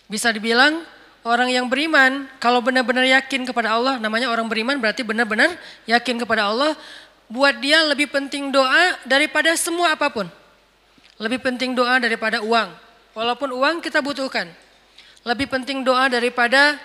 Bisa 0.09 0.33
dibilang 0.33 0.81
orang 1.23 1.53
yang 1.53 1.71
beriman 1.71 2.27
kalau 2.41 2.59
benar-benar 2.59 3.07
yakin 3.07 3.47
kepada 3.47 3.71
Allah, 3.71 3.95
namanya 4.01 4.27
orang 4.27 4.49
beriman 4.51 4.75
berarti 4.81 5.07
benar-benar 5.07 5.55
yakin 5.87 6.19
kepada 6.19 6.51
Allah, 6.51 6.75
buat 7.33 7.57
dia 7.57 7.81
lebih 7.89 8.13
penting 8.13 8.53
doa 8.53 9.01
daripada 9.09 9.57
semua 9.57 9.97
apa 9.97 10.13
pun. 10.13 10.29
Lebih 11.17 11.41
penting 11.41 11.73
doa 11.73 11.97
daripada 11.97 12.45
uang. 12.45 12.69
Walaupun 13.17 13.49
uang 13.57 13.81
kita 13.81 14.05
butuhkan. 14.05 14.45
Lebih 15.25 15.49
penting 15.49 15.81
doa 15.81 16.05
daripada 16.13 16.77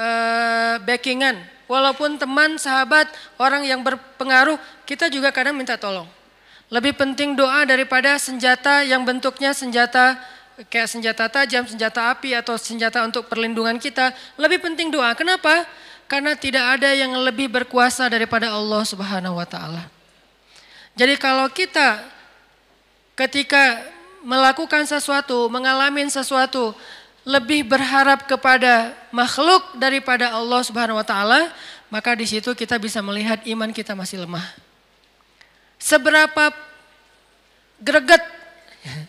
uh, 0.00 0.80
backingan. 0.80 1.36
Walaupun 1.68 2.16
teman, 2.16 2.56
sahabat, 2.56 3.08
orang 3.36 3.68
yang 3.68 3.84
berpengaruh, 3.84 4.56
kita 4.88 5.12
juga 5.12 5.28
kadang 5.28 5.56
minta 5.56 5.76
tolong. 5.76 6.08
Lebih 6.72 6.96
penting 6.96 7.36
doa 7.36 7.68
daripada 7.68 8.16
senjata 8.16 8.80
yang 8.80 9.04
bentuknya 9.04 9.52
senjata 9.52 10.16
kayak 10.72 10.88
senjata 10.88 11.28
tajam, 11.28 11.64
senjata 11.68 12.12
api 12.12 12.32
atau 12.36 12.56
senjata 12.56 13.04
untuk 13.04 13.28
perlindungan 13.28 13.76
kita. 13.76 14.12
Lebih 14.40 14.64
penting 14.64 14.88
doa. 14.88 15.12
Kenapa? 15.12 15.68
Karena 16.12 16.36
tidak 16.36 16.76
ada 16.76 16.92
yang 16.92 17.16
lebih 17.24 17.48
berkuasa 17.48 18.04
daripada 18.04 18.52
Allah 18.52 18.84
Subhanahu 18.84 19.40
wa 19.40 19.48
taala. 19.48 19.88
Jadi 20.92 21.16
kalau 21.16 21.48
kita 21.48 22.04
ketika 23.16 23.80
melakukan 24.20 24.84
sesuatu, 24.84 25.48
mengalami 25.48 26.04
sesuatu, 26.12 26.76
lebih 27.24 27.64
berharap 27.64 28.28
kepada 28.28 28.92
makhluk 29.08 29.64
daripada 29.80 30.36
Allah 30.36 30.60
Subhanahu 30.60 31.00
wa 31.00 31.06
taala, 31.08 31.48
maka 31.88 32.12
di 32.12 32.28
situ 32.28 32.52
kita 32.52 32.76
bisa 32.76 33.00
melihat 33.00 33.40
iman 33.48 33.72
kita 33.72 33.96
masih 33.96 34.28
lemah. 34.28 34.44
Seberapa 35.80 36.52
greget. 37.80 38.20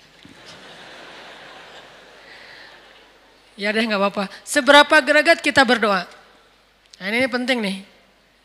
Ya 3.54 3.70
deh 3.70 3.86
nggak 3.86 4.02
apa-apa. 4.02 4.26
Seberapa 4.42 4.98
greget 4.98 5.38
kita 5.38 5.62
berdoa. 5.62 6.23
Nah 7.04 7.12
ini 7.12 7.28
penting 7.28 7.60
nih. 7.60 7.84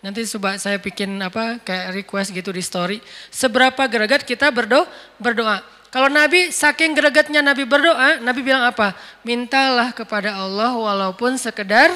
Nanti 0.03 0.27
coba 0.35 0.59
saya 0.59 0.83
bikin 0.83 1.15
apa 1.23 1.63
kayak 1.63 1.95
request 1.95 2.35
gitu 2.35 2.51
di 2.51 2.59
story. 2.59 2.99
Seberapa 3.31 3.87
greget 3.87 4.27
kita 4.27 4.51
berdoa? 4.51 4.83
Berdoa. 5.15 5.63
Kalau 5.95 6.11
Nabi 6.11 6.51
saking 6.51 6.91
gregetnya 6.91 7.39
Nabi 7.39 7.63
berdoa, 7.63 8.19
Nabi 8.19 8.43
bilang 8.43 8.67
apa? 8.67 8.99
Mintalah 9.23 9.95
kepada 9.95 10.35
Allah 10.35 10.75
walaupun 10.75 11.39
sekedar 11.39 11.95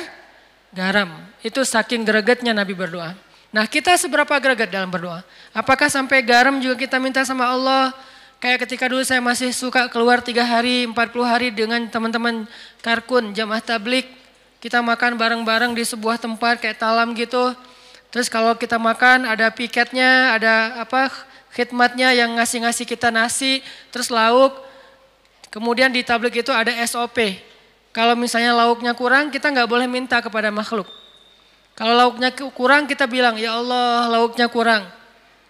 garam. 0.71 1.11
Itu 1.43 1.67
saking 1.67 2.07
gregetnya 2.07 2.55
Nabi 2.55 2.79
berdoa. 2.79 3.19
Nah 3.51 3.67
kita 3.67 3.99
seberapa 3.99 4.39
greget 4.39 4.71
dalam 4.71 4.87
berdoa? 4.87 5.27
Apakah 5.51 5.91
sampai 5.91 6.23
garam 6.23 6.63
juga 6.63 6.79
kita 6.79 7.03
minta 7.03 7.27
sama 7.27 7.51
Allah? 7.51 7.91
Kayak 8.39 8.71
ketika 8.71 8.87
dulu 8.87 9.03
saya 9.03 9.19
masih 9.19 9.51
suka 9.51 9.91
keluar 9.91 10.23
tiga 10.23 10.47
hari, 10.47 10.87
40 10.87 10.95
hari 11.27 11.51
dengan 11.51 11.83
teman-teman 11.91 12.47
karkun, 12.87 13.35
jamaah 13.35 13.59
tablik. 13.59 14.22
Kita 14.63 14.79
makan 14.79 15.19
bareng-bareng 15.19 15.75
di 15.75 15.83
sebuah 15.83 16.23
tempat 16.23 16.63
kayak 16.63 16.79
talam 16.79 17.19
gitu. 17.19 17.51
Terus 18.15 18.31
kalau 18.31 18.55
kita 18.55 18.79
makan 18.79 19.27
ada 19.27 19.51
piketnya, 19.51 20.39
ada 20.39 20.87
apa 20.87 21.11
khidmatnya 21.51 22.15
yang 22.15 22.39
ngasih-ngasih 22.39 22.87
kita 22.87 23.11
nasi, 23.11 23.59
terus 23.91 24.07
lauk. 24.07 24.55
Kemudian 25.51 25.91
di 25.91 26.07
tablik 26.07 26.47
itu 26.47 26.55
ada 26.55 26.71
SOP. 26.87 27.43
Kalau 27.91 28.15
misalnya 28.15 28.55
lauknya 28.55 28.95
kurang, 28.95 29.35
kita 29.35 29.51
nggak 29.51 29.67
boleh 29.67 29.91
minta 29.91 30.23
kepada 30.23 30.55
makhluk. 30.55 30.87
Kalau 31.75 31.99
lauknya 31.99 32.31
kurang 32.55 32.87
kita 32.87 33.11
bilang, 33.11 33.35
ya 33.43 33.59
Allah 33.59 34.15
lauknya 34.15 34.47
kurang. 34.47 34.87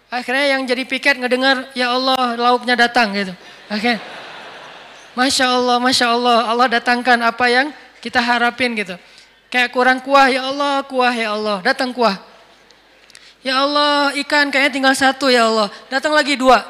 Akhirnya 0.08 0.56
yang 0.56 0.64
jadi 0.64 0.88
piket 0.88 1.20
ngedengar, 1.20 1.68
ya 1.76 1.92
Allah 1.92 2.32
lauknya 2.40 2.80
datang 2.80 3.12
gitu. 3.12 3.36
Oke. 3.68 3.76
Okay. 3.76 3.96
Masya 5.12 5.52
Allah, 5.52 5.76
Masya 5.76 6.06
Allah, 6.08 6.38
Allah 6.48 6.66
datangkan 6.80 7.20
apa 7.20 7.44
yang 7.52 7.68
kita 8.02 8.18
harapin 8.18 8.74
gitu. 8.74 8.98
Kayak 9.46 9.70
kurang 9.70 10.02
kuah, 10.02 10.26
ya 10.26 10.50
Allah, 10.50 10.82
kuah 10.82 11.14
ya 11.14 11.38
Allah, 11.38 11.62
datang 11.62 11.94
kuah. 11.94 12.18
Ya 13.42 13.62
Allah 13.62 14.14
ikan 14.26 14.50
kayaknya 14.50 14.72
tinggal 14.74 14.94
satu 14.94 15.30
ya 15.30 15.46
Allah. 15.46 15.70
Datang 15.86 16.10
lagi 16.10 16.34
dua. 16.34 16.62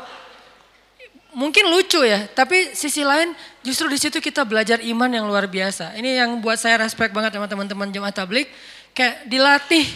Mungkin 1.33 1.64
lucu 1.72 2.05
ya, 2.05 2.28
tapi 2.37 2.76
sisi 2.76 3.01
lain 3.01 3.33
justru 3.64 3.89
di 3.89 3.97
situ 3.97 4.20
kita 4.20 4.45
belajar 4.45 4.85
iman 4.85 5.09
yang 5.09 5.24
luar 5.24 5.49
biasa. 5.49 5.97
Ini 5.97 6.20
yang 6.20 6.45
buat 6.45 6.61
saya 6.61 6.85
respect 6.85 7.16
banget 7.16 7.33
sama 7.33 7.49
teman-teman 7.49 7.89
jemaat 7.89 8.12
tablik. 8.12 8.53
Kayak 8.93 9.24
dilatih 9.24 9.89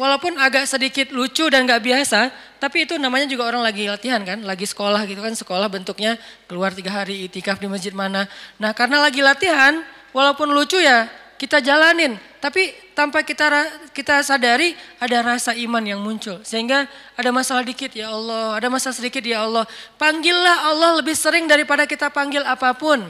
Walaupun 0.00 0.40
agak 0.40 0.64
sedikit 0.64 1.12
lucu 1.12 1.44
dan 1.52 1.68
gak 1.68 1.84
biasa, 1.84 2.32
tapi 2.56 2.88
itu 2.88 2.96
namanya 2.96 3.28
juga 3.28 3.44
orang 3.44 3.60
lagi 3.60 3.84
latihan 3.92 4.24
kan, 4.24 4.40
lagi 4.40 4.64
sekolah 4.64 5.04
gitu 5.04 5.20
kan, 5.20 5.36
sekolah 5.36 5.68
bentuknya 5.68 6.16
keluar 6.48 6.72
tiga 6.72 7.04
hari 7.04 7.28
itikaf 7.28 7.60
di 7.60 7.68
masjid 7.68 7.92
mana. 7.92 8.24
Nah 8.56 8.72
karena 8.72 9.04
lagi 9.04 9.20
latihan, 9.20 9.84
walaupun 10.12 10.52
lucu 10.52 10.78
ya 10.78 11.08
kita 11.42 11.58
jalanin, 11.58 12.14
tapi 12.38 12.70
tanpa 12.94 13.26
kita 13.26 13.50
kita 13.90 14.22
sadari 14.22 14.78
ada 15.02 15.26
rasa 15.26 15.50
iman 15.58 15.82
yang 15.82 15.98
muncul. 15.98 16.38
Sehingga 16.46 16.86
ada 17.18 17.30
masalah 17.34 17.66
dikit 17.66 17.90
ya 17.90 18.14
Allah, 18.14 18.54
ada 18.54 18.70
masalah 18.70 18.94
sedikit 18.94 19.26
ya 19.26 19.42
Allah. 19.42 19.66
Panggillah 19.98 20.70
Allah 20.70 21.02
lebih 21.02 21.18
sering 21.18 21.50
daripada 21.50 21.82
kita 21.82 22.14
panggil 22.14 22.46
apa 22.46 22.70
pun. 22.78 23.02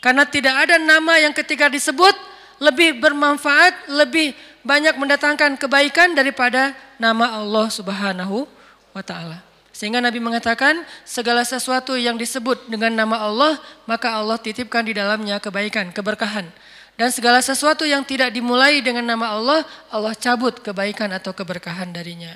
Karena 0.00 0.24
tidak 0.24 0.64
ada 0.64 0.80
nama 0.80 1.20
yang 1.20 1.36
ketika 1.36 1.68
disebut 1.68 2.16
lebih 2.56 3.04
bermanfaat, 3.04 3.92
lebih 3.92 4.32
banyak 4.64 4.96
mendatangkan 4.96 5.60
kebaikan 5.60 6.16
daripada 6.16 6.72
nama 6.96 7.36
Allah 7.36 7.68
Subhanahu 7.68 8.48
wa 8.96 9.02
taala. 9.04 9.44
Sehingga 9.76 10.00
Nabi 10.00 10.24
mengatakan 10.24 10.88
segala 11.04 11.44
sesuatu 11.44 12.00
yang 12.00 12.16
disebut 12.16 12.64
dengan 12.64 12.96
nama 12.96 13.28
Allah, 13.28 13.60
maka 13.84 14.08
Allah 14.16 14.40
titipkan 14.40 14.80
di 14.80 14.96
dalamnya 14.96 15.36
kebaikan, 15.36 15.92
keberkahan. 15.92 16.48
Dan 16.96 17.12
segala 17.12 17.44
sesuatu 17.44 17.84
yang 17.84 18.00
tidak 18.00 18.32
dimulai 18.32 18.80
dengan 18.80 19.04
nama 19.04 19.36
Allah, 19.36 19.68
Allah 19.92 20.16
cabut 20.16 20.64
kebaikan 20.64 21.12
atau 21.12 21.36
keberkahan 21.36 21.92
darinya. 21.92 22.32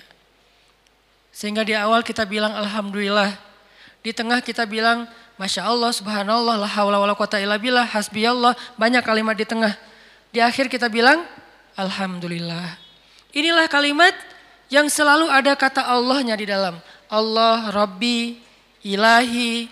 Sehingga 1.32 1.64
di 1.64 1.72
awal 1.72 2.04
kita 2.04 2.28
bilang 2.28 2.52
Alhamdulillah. 2.52 3.32
Di 4.04 4.12
tengah 4.12 4.44
kita 4.44 4.68
bilang 4.68 5.08
Masya 5.40 5.64
Allah, 5.64 5.96
Subhanallah, 5.96 6.60
la 6.60 6.68
hawla 6.68 7.00
wa 7.00 7.08
la 7.08 7.16
quwata 7.16 7.40
illa 7.40 7.56
billah, 7.56 7.88
hasbiyallah. 7.88 8.52
Banyak 8.76 9.00
kalimat 9.00 9.32
di 9.32 9.48
tengah. 9.48 9.72
Di 10.28 10.44
akhir 10.44 10.68
kita 10.68 10.92
bilang 10.92 11.24
Alhamdulillah. 11.72 12.76
Inilah 13.32 13.64
kalimat 13.72 14.12
yang 14.68 14.92
selalu 14.92 15.24
ada 15.32 15.56
kata 15.56 15.88
Allahnya 15.88 16.36
di 16.36 16.44
dalam. 16.44 16.76
Allah, 17.10 17.68
Rabbi, 17.74 18.38
Ilahi, 18.86 19.68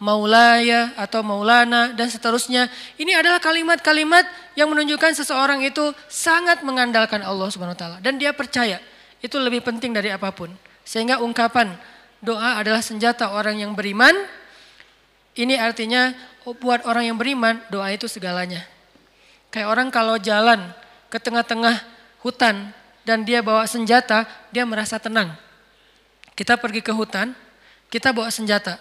Maulaya 0.00 0.96
atau 0.96 1.20
Maulana 1.20 1.92
dan 1.92 2.08
seterusnya. 2.08 2.72
Ini 2.96 3.20
adalah 3.20 3.36
kalimat-kalimat 3.36 4.24
yang 4.56 4.72
menunjukkan 4.72 5.12
seseorang 5.12 5.60
itu 5.60 5.92
sangat 6.08 6.64
mengandalkan 6.64 7.20
Allah 7.20 7.52
Subhanahu 7.52 7.76
wa 7.76 7.80
taala 7.80 7.96
dan 8.00 8.16
dia 8.16 8.32
percaya 8.32 8.80
itu 9.20 9.36
lebih 9.36 9.60
penting 9.60 9.92
dari 9.92 10.08
apa 10.08 10.32
pun. 10.32 10.48
Sehingga 10.88 11.20
ungkapan 11.20 11.76
doa 12.24 12.56
adalah 12.56 12.80
senjata 12.80 13.36
orang 13.36 13.60
yang 13.60 13.76
beriman. 13.76 14.16
Ini 15.36 15.60
artinya 15.60 16.16
buat 16.48 16.88
orang 16.88 17.12
yang 17.12 17.20
beriman 17.20 17.60
doa 17.68 17.92
itu 17.92 18.08
segalanya. 18.08 18.64
Kayak 19.52 19.68
orang 19.68 19.88
kalau 19.92 20.16
jalan 20.16 20.64
ke 21.12 21.20
tengah-tengah 21.20 21.76
hutan 22.24 22.72
dan 23.04 23.28
dia 23.28 23.44
bawa 23.44 23.68
senjata, 23.68 24.24
dia 24.48 24.64
merasa 24.64 24.96
tenang. 24.96 25.36
Kita 26.40 26.56
pergi 26.56 26.80
ke 26.80 26.88
hutan, 26.88 27.36
kita 27.92 28.16
bawa 28.16 28.32
senjata. 28.32 28.80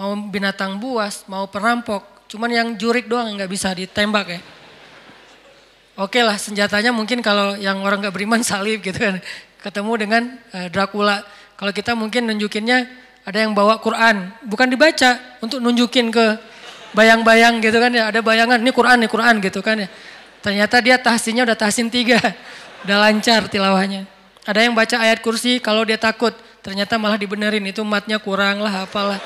Mau 0.00 0.16
binatang 0.32 0.80
buas, 0.80 1.28
mau 1.28 1.44
perampok, 1.44 2.24
cuman 2.24 2.48
yang 2.48 2.68
jurik 2.80 3.04
doang 3.04 3.36
nggak 3.36 3.52
bisa 3.52 3.68
ditembak 3.76 4.32
ya. 4.32 4.40
Oke 6.00 6.24
lah 6.24 6.40
senjatanya 6.40 6.96
mungkin 6.96 7.20
kalau 7.20 7.52
yang 7.60 7.84
orang 7.84 8.00
nggak 8.00 8.16
beriman 8.16 8.40
salib 8.48 8.80
gitu 8.80 8.96
kan. 8.96 9.20
Ketemu 9.60 9.92
dengan 10.00 10.22
uh, 10.56 10.72
Dracula. 10.72 11.20
Kalau 11.60 11.68
kita 11.76 11.92
mungkin 11.92 12.32
nunjukinnya 12.32 12.88
ada 13.28 13.44
yang 13.44 13.52
bawa 13.52 13.76
Quran. 13.76 14.32
Bukan 14.48 14.72
dibaca 14.72 15.20
untuk 15.44 15.60
nunjukin 15.60 16.08
ke 16.08 16.40
bayang-bayang 16.96 17.60
gitu 17.60 17.76
kan 17.76 17.92
ya. 17.92 18.08
Ada 18.08 18.24
bayangan 18.24 18.56
ini 18.56 18.72
Quran, 18.72 19.04
ini 19.04 19.08
Quran 19.12 19.44
gitu 19.44 19.60
kan 19.60 19.84
ya. 19.84 19.88
Ternyata 20.40 20.80
dia 20.80 20.96
tahsinnya 20.96 21.44
udah 21.44 21.56
tahsin 21.60 21.92
tiga. 21.92 22.16
Udah 22.88 23.04
lancar 23.04 23.52
tilawahnya. 23.52 24.08
Ada 24.48 24.64
yang 24.64 24.72
baca 24.72 24.96
ayat 24.96 25.18
kursi 25.18 25.60
kalau 25.60 25.84
dia 25.84 26.00
takut. 26.00 26.45
Ternyata 26.66 26.98
malah 26.98 27.14
dibenerin 27.14 27.62
itu 27.62 27.86
matnya 27.86 28.18
kurang 28.18 28.58
lah 28.58 28.90
apalah. 28.90 29.22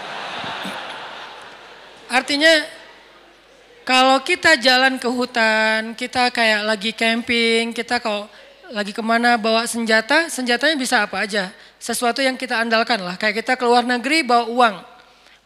Artinya 2.12 2.52
kalau 3.88 4.20
kita 4.20 4.60
jalan 4.60 5.00
ke 5.00 5.08
hutan, 5.08 5.96
kita 5.96 6.28
kayak 6.28 6.68
lagi 6.68 6.92
camping, 6.92 7.72
kita 7.72 7.96
kalau 7.96 8.28
lagi 8.76 8.92
ke 8.92 9.00
mana 9.00 9.40
bawa 9.40 9.64
senjata, 9.64 10.28
senjatanya 10.28 10.76
bisa 10.76 11.00
apa 11.00 11.24
aja. 11.24 11.48
Sesuatu 11.80 12.20
yang 12.20 12.36
kita 12.36 12.60
andalkan 12.60 13.00
lah. 13.00 13.16
Kayak 13.16 13.40
kita 13.40 13.56
keluar 13.56 13.88
negeri 13.88 14.20
bawa 14.20 14.44
uang, 14.44 14.74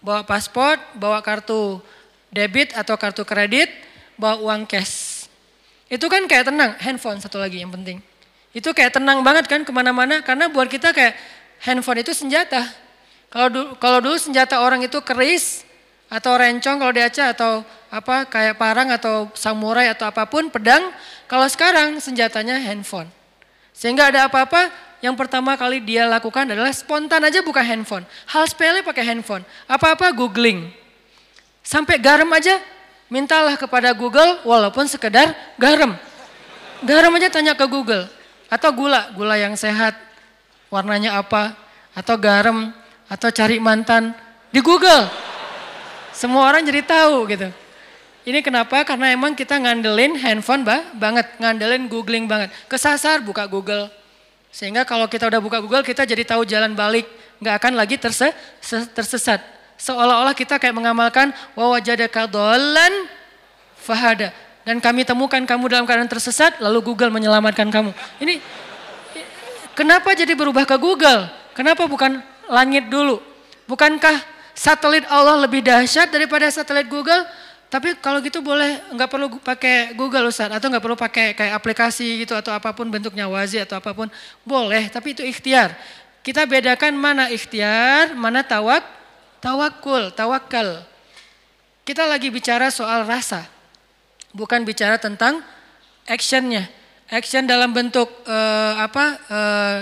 bawa 0.03 0.27
paspor, 0.27 0.75
bawa 0.99 1.23
kartu 1.23 1.79
debit 2.35 2.75
atau 2.75 2.99
kartu 2.99 3.23
kredit, 3.23 3.71
bawa 4.19 4.43
uang 4.43 4.67
cash. 4.67 5.31
Itu 5.87 6.11
kan 6.11 6.27
kayak 6.27 6.51
tenang, 6.51 6.75
handphone 6.83 7.23
satu 7.23 7.39
lagi 7.39 7.63
yang 7.63 7.71
penting. 7.71 8.03
Itu 8.51 8.75
kayak 8.75 8.99
tenang 8.99 9.23
banget 9.23 9.47
kan 9.47 9.63
ke 9.63 9.71
mana-mana 9.71 10.27
karena 10.27 10.51
buat 10.51 10.67
kita 10.67 10.91
kayak 10.91 11.15
handphone 11.65 12.05
itu 12.05 12.13
senjata. 12.13 12.69
Kalau 13.33 13.49
dulu, 13.51 13.69
kalau 13.81 13.99
dulu 13.99 14.17
senjata 14.21 14.63
orang 14.63 14.85
itu 14.85 15.01
keris 15.03 15.65
atau 16.13 16.37
rencong 16.37 16.79
kalau 16.79 16.93
di 16.95 17.03
Aceh 17.03 17.25
atau 17.25 17.67
apa 17.91 18.29
kayak 18.29 18.55
parang 18.61 18.93
atau 18.93 19.27
samurai 19.35 19.91
atau 19.91 20.07
apa 20.07 20.29
pun 20.29 20.53
pedang. 20.53 20.93
Kalau 21.27 21.49
sekarang 21.49 21.99
senjatanya 21.99 22.61
handphone. 22.61 23.09
Sehingga 23.75 24.13
ada 24.13 24.31
apa-apa 24.31 24.71
yang 25.03 25.19
pertama 25.19 25.59
kali 25.59 25.83
dia 25.83 26.07
lakukan 26.07 26.47
adalah 26.47 26.71
spontan 26.71 27.27
aja 27.27 27.43
buka 27.43 27.65
handphone. 27.65 28.07
Hal 28.31 28.47
sepele 28.47 28.87
pakai 28.87 29.03
handphone. 29.03 29.43
Apa-apa 29.67 30.15
googling. 30.15 30.71
Sampai 31.65 31.99
garam 31.99 32.29
aja 32.31 32.61
mintalah 33.09 33.57
kepada 33.59 33.91
Google 33.97 34.39
walaupun 34.47 34.87
sekedar 34.87 35.33
garam. 35.59 35.97
Garam 36.85 37.13
aja 37.19 37.33
tanya 37.33 37.57
ke 37.57 37.67
Google. 37.67 38.07
Atau 38.53 38.71
gula, 38.77 39.11
gula 39.17 39.35
yang 39.41 39.57
sehat, 39.57 39.97
warnanya 40.75 41.23
apa, 41.23 41.55
atau 41.95 42.19
garam, 42.19 42.75
atau 43.07 43.31
cari 43.31 43.63
mantan 43.63 44.11
di 44.51 44.59
Google. 44.59 45.07
Semua 46.11 46.51
orang 46.51 46.67
jadi 46.67 46.83
tahu 46.83 47.31
gitu. 47.31 47.49
Ini 48.27 48.43
kenapa? 48.43 48.83
Karena 48.83 49.15
emang 49.15 49.39
kita 49.39 49.55
ngandelin 49.55 50.19
handphone 50.19 50.67
bah, 50.67 50.83
banget, 50.99 51.31
ngandelin 51.39 51.87
googling 51.87 52.27
banget. 52.27 52.51
Kesasar 52.67 53.23
buka 53.23 53.47
Google. 53.47 53.87
Sehingga 54.51 54.83
kalau 54.83 55.07
kita 55.07 55.31
udah 55.31 55.39
buka 55.39 55.63
Google 55.63 55.87
kita 55.87 56.03
jadi 56.03 56.27
tahu 56.27 56.43
jalan 56.43 56.75
balik. 56.75 57.07
Nggak 57.39 57.55
akan 57.63 57.73
lagi 57.79 58.01
terse, 58.01 58.35
tersesat. 58.95 59.43
Seolah-olah 59.79 60.33
kita 60.33 60.57
kayak 60.57 60.73
mengamalkan 60.73 61.35
wa 61.59 61.75
wajadaka 61.75 62.31
dhallan 62.31 63.11
fahada 63.75 64.33
dan 64.65 64.81
kami 64.81 65.05
temukan 65.05 65.43
kamu 65.45 65.69
dalam 65.69 65.85
keadaan 65.85 66.09
tersesat 66.09 66.57
lalu 66.63 66.81
Google 66.95 67.13
menyelamatkan 67.13 67.69
kamu. 67.69 67.93
Ini 68.25 68.41
kenapa 69.75 70.15
jadi 70.15 70.33
berubah 70.33 70.65
ke 70.65 70.79
Google? 70.79 71.29
Kenapa 71.55 71.85
bukan 71.85 72.23
langit 72.49 72.89
dulu? 72.89 73.21
Bukankah 73.69 74.23
satelit 74.55 75.07
Allah 75.11 75.39
lebih 75.45 75.61
dahsyat 75.61 76.11
daripada 76.11 76.49
satelit 76.51 76.89
Google? 76.89 77.23
Tapi 77.69 77.99
kalau 77.99 78.23
gitu 78.23 78.39
boleh 78.39 78.79
nggak 78.95 79.11
perlu 79.11 79.27
pakai 79.43 79.99
Google 79.99 80.31
Ustaz 80.31 80.47
atau 80.47 80.71
nggak 80.71 80.85
perlu 80.85 80.95
pakai 80.95 81.35
kayak 81.35 81.59
aplikasi 81.59 82.23
gitu 82.23 82.39
atau 82.39 82.55
apa 82.55 82.71
pun 82.71 82.87
bentuknya 82.87 83.27
wazi 83.27 83.59
atau 83.59 83.83
apa 83.83 83.91
pun 83.91 84.07
boleh 84.47 84.87
tapi 84.89 85.19
itu 85.19 85.27
ikhtiar. 85.27 85.75
Kita 86.23 86.47
bedakan 86.47 86.95
mana 86.97 87.29
ikhtiar, 87.29 88.17
mana 88.17 88.41
tawak, 88.47 88.87
Tawakul, 89.45 90.09
tawakal. 90.17 90.81
Kita 91.85 92.09
lagi 92.09 92.33
bicara 92.33 92.73
soal 92.73 93.05
rasa. 93.05 93.45
Bukan 94.33 94.65
bicara 94.65 94.97
tentang 94.97 95.45
actionnya. 96.09 96.65
Action 97.13 97.45
dalam 97.45 97.77
bentuk 97.77 98.09
uh, 98.25 98.81
apa 98.81 99.05
uh, 99.29 99.77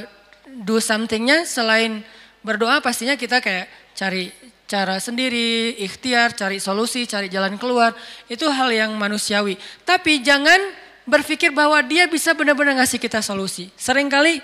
do 0.66 0.82
somethingnya 0.82 1.46
selain 1.46 2.02
berdoa 2.42 2.82
pastinya 2.82 3.14
kita 3.14 3.38
kayak 3.38 3.70
cari 3.94 4.34
cara 4.66 4.96
sendiri, 4.96 5.76
ikhtiar, 5.84 6.32
cari 6.32 6.56
solusi, 6.56 7.04
cari 7.04 7.28
jalan 7.28 7.60
keluar. 7.60 7.92
Itu 8.26 8.48
hal 8.48 8.72
yang 8.72 8.96
manusiawi. 8.96 9.60
Tapi 9.84 10.24
jangan 10.24 10.58
berpikir 11.04 11.52
bahwa 11.52 11.76
dia 11.84 12.08
bisa 12.08 12.32
benar-benar 12.32 12.80
ngasih 12.80 12.96
kita 12.96 13.20
solusi. 13.20 13.68
Seringkali 13.76 14.40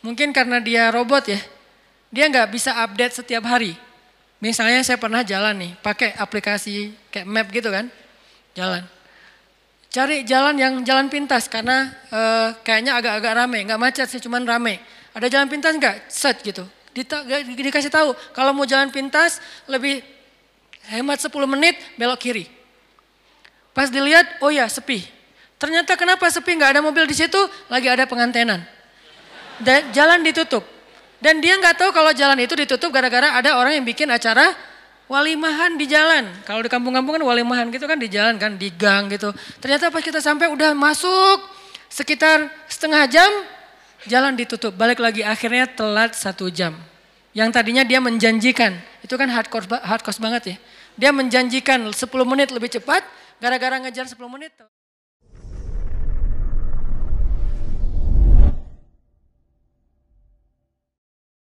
mungkin 0.00 0.30
karena 0.30 0.62
dia 0.62 0.94
robot 0.94 1.26
ya, 1.26 1.40
dia 2.08 2.24
nggak 2.30 2.54
bisa 2.54 2.72
update 2.86 3.18
setiap 3.18 3.44
hari. 3.44 3.74
Misalnya 4.38 4.86
saya 4.86 4.94
pernah 4.94 5.26
jalan 5.26 5.58
nih, 5.58 5.72
pakai 5.82 6.14
aplikasi 6.14 6.94
kayak 7.10 7.26
map 7.26 7.50
gitu 7.50 7.74
kan, 7.74 7.90
jalan. 8.54 8.86
Cari 9.88 10.20
jalan 10.28 10.60
yang 10.60 10.74
jalan 10.84 11.08
pintas 11.08 11.48
karena 11.48 11.88
uh, 12.12 12.52
kayaknya 12.60 13.00
agak-agak 13.00 13.32
rame, 13.32 13.64
nggak 13.64 13.80
macet 13.80 14.06
sih, 14.12 14.20
cuman 14.20 14.44
rame. 14.44 14.84
Ada 15.16 15.32
jalan 15.32 15.48
pintas 15.48 15.72
nggak? 15.80 16.12
Search 16.12 16.44
gitu. 16.44 16.68
Dita, 16.92 17.24
dikasih 17.44 17.88
tahu 17.88 18.12
kalau 18.36 18.52
mau 18.52 18.68
jalan 18.68 18.92
pintas 18.92 19.40
lebih 19.64 20.04
hemat 20.92 21.24
10 21.24 21.32
menit 21.48 21.80
belok 21.96 22.20
kiri. 22.20 22.44
Pas 23.72 23.88
dilihat, 23.88 24.28
oh 24.44 24.52
ya 24.52 24.68
sepi. 24.68 25.06
Ternyata 25.56 25.96
kenapa 25.96 26.28
sepi 26.28 26.54
nggak 26.54 26.78
ada 26.78 26.80
mobil 26.84 27.08
di 27.08 27.16
situ? 27.16 27.38
Lagi 27.72 27.88
ada 27.88 28.04
pengantenan. 28.04 28.60
Dan 29.58 29.88
jalan 29.90 30.20
ditutup. 30.20 30.62
Dan 31.18 31.42
dia 31.42 31.58
nggak 31.58 31.80
tahu 31.80 31.90
kalau 31.90 32.14
jalan 32.14 32.38
itu 32.38 32.54
ditutup 32.54 32.94
gara-gara 32.94 33.34
ada 33.34 33.58
orang 33.58 33.74
yang 33.74 33.86
bikin 33.88 34.06
acara 34.06 34.54
walimahan 35.08 35.74
di 35.74 35.88
jalan. 35.88 36.28
Kalau 36.44 36.60
di 36.62 36.70
kampung-kampung 36.70 37.18
kan 37.18 37.24
walimahan 37.24 37.66
gitu 37.72 37.88
kan 37.88 37.96
di 37.96 38.06
jalan 38.12 38.36
kan, 38.36 38.54
di 38.54 38.68
gang 38.70 39.08
gitu. 39.08 39.32
Ternyata 39.58 39.88
pas 39.88 40.04
kita 40.04 40.20
sampai 40.20 40.52
udah 40.52 40.76
masuk 40.76 41.42
sekitar 41.88 42.52
setengah 42.68 43.08
jam, 43.08 43.30
jalan 44.06 44.36
ditutup. 44.36 44.76
Balik 44.76 45.00
lagi 45.00 45.24
akhirnya 45.24 45.66
telat 45.66 46.14
satu 46.14 46.52
jam. 46.52 46.76
Yang 47.32 47.48
tadinya 47.56 47.82
dia 47.84 47.98
menjanjikan, 47.98 48.76
itu 49.04 49.14
kan 49.16 49.28
hardcore, 49.28 49.66
hardcore 49.80 50.20
banget 50.20 50.42
ya. 50.54 50.56
Dia 50.98 51.10
menjanjikan 51.14 51.88
10 51.88 51.94
menit 52.26 52.50
lebih 52.50 52.68
cepat, 52.72 53.04
gara-gara 53.38 53.78
ngejar 53.78 54.10
10 54.10 54.18
menit. 54.26 54.50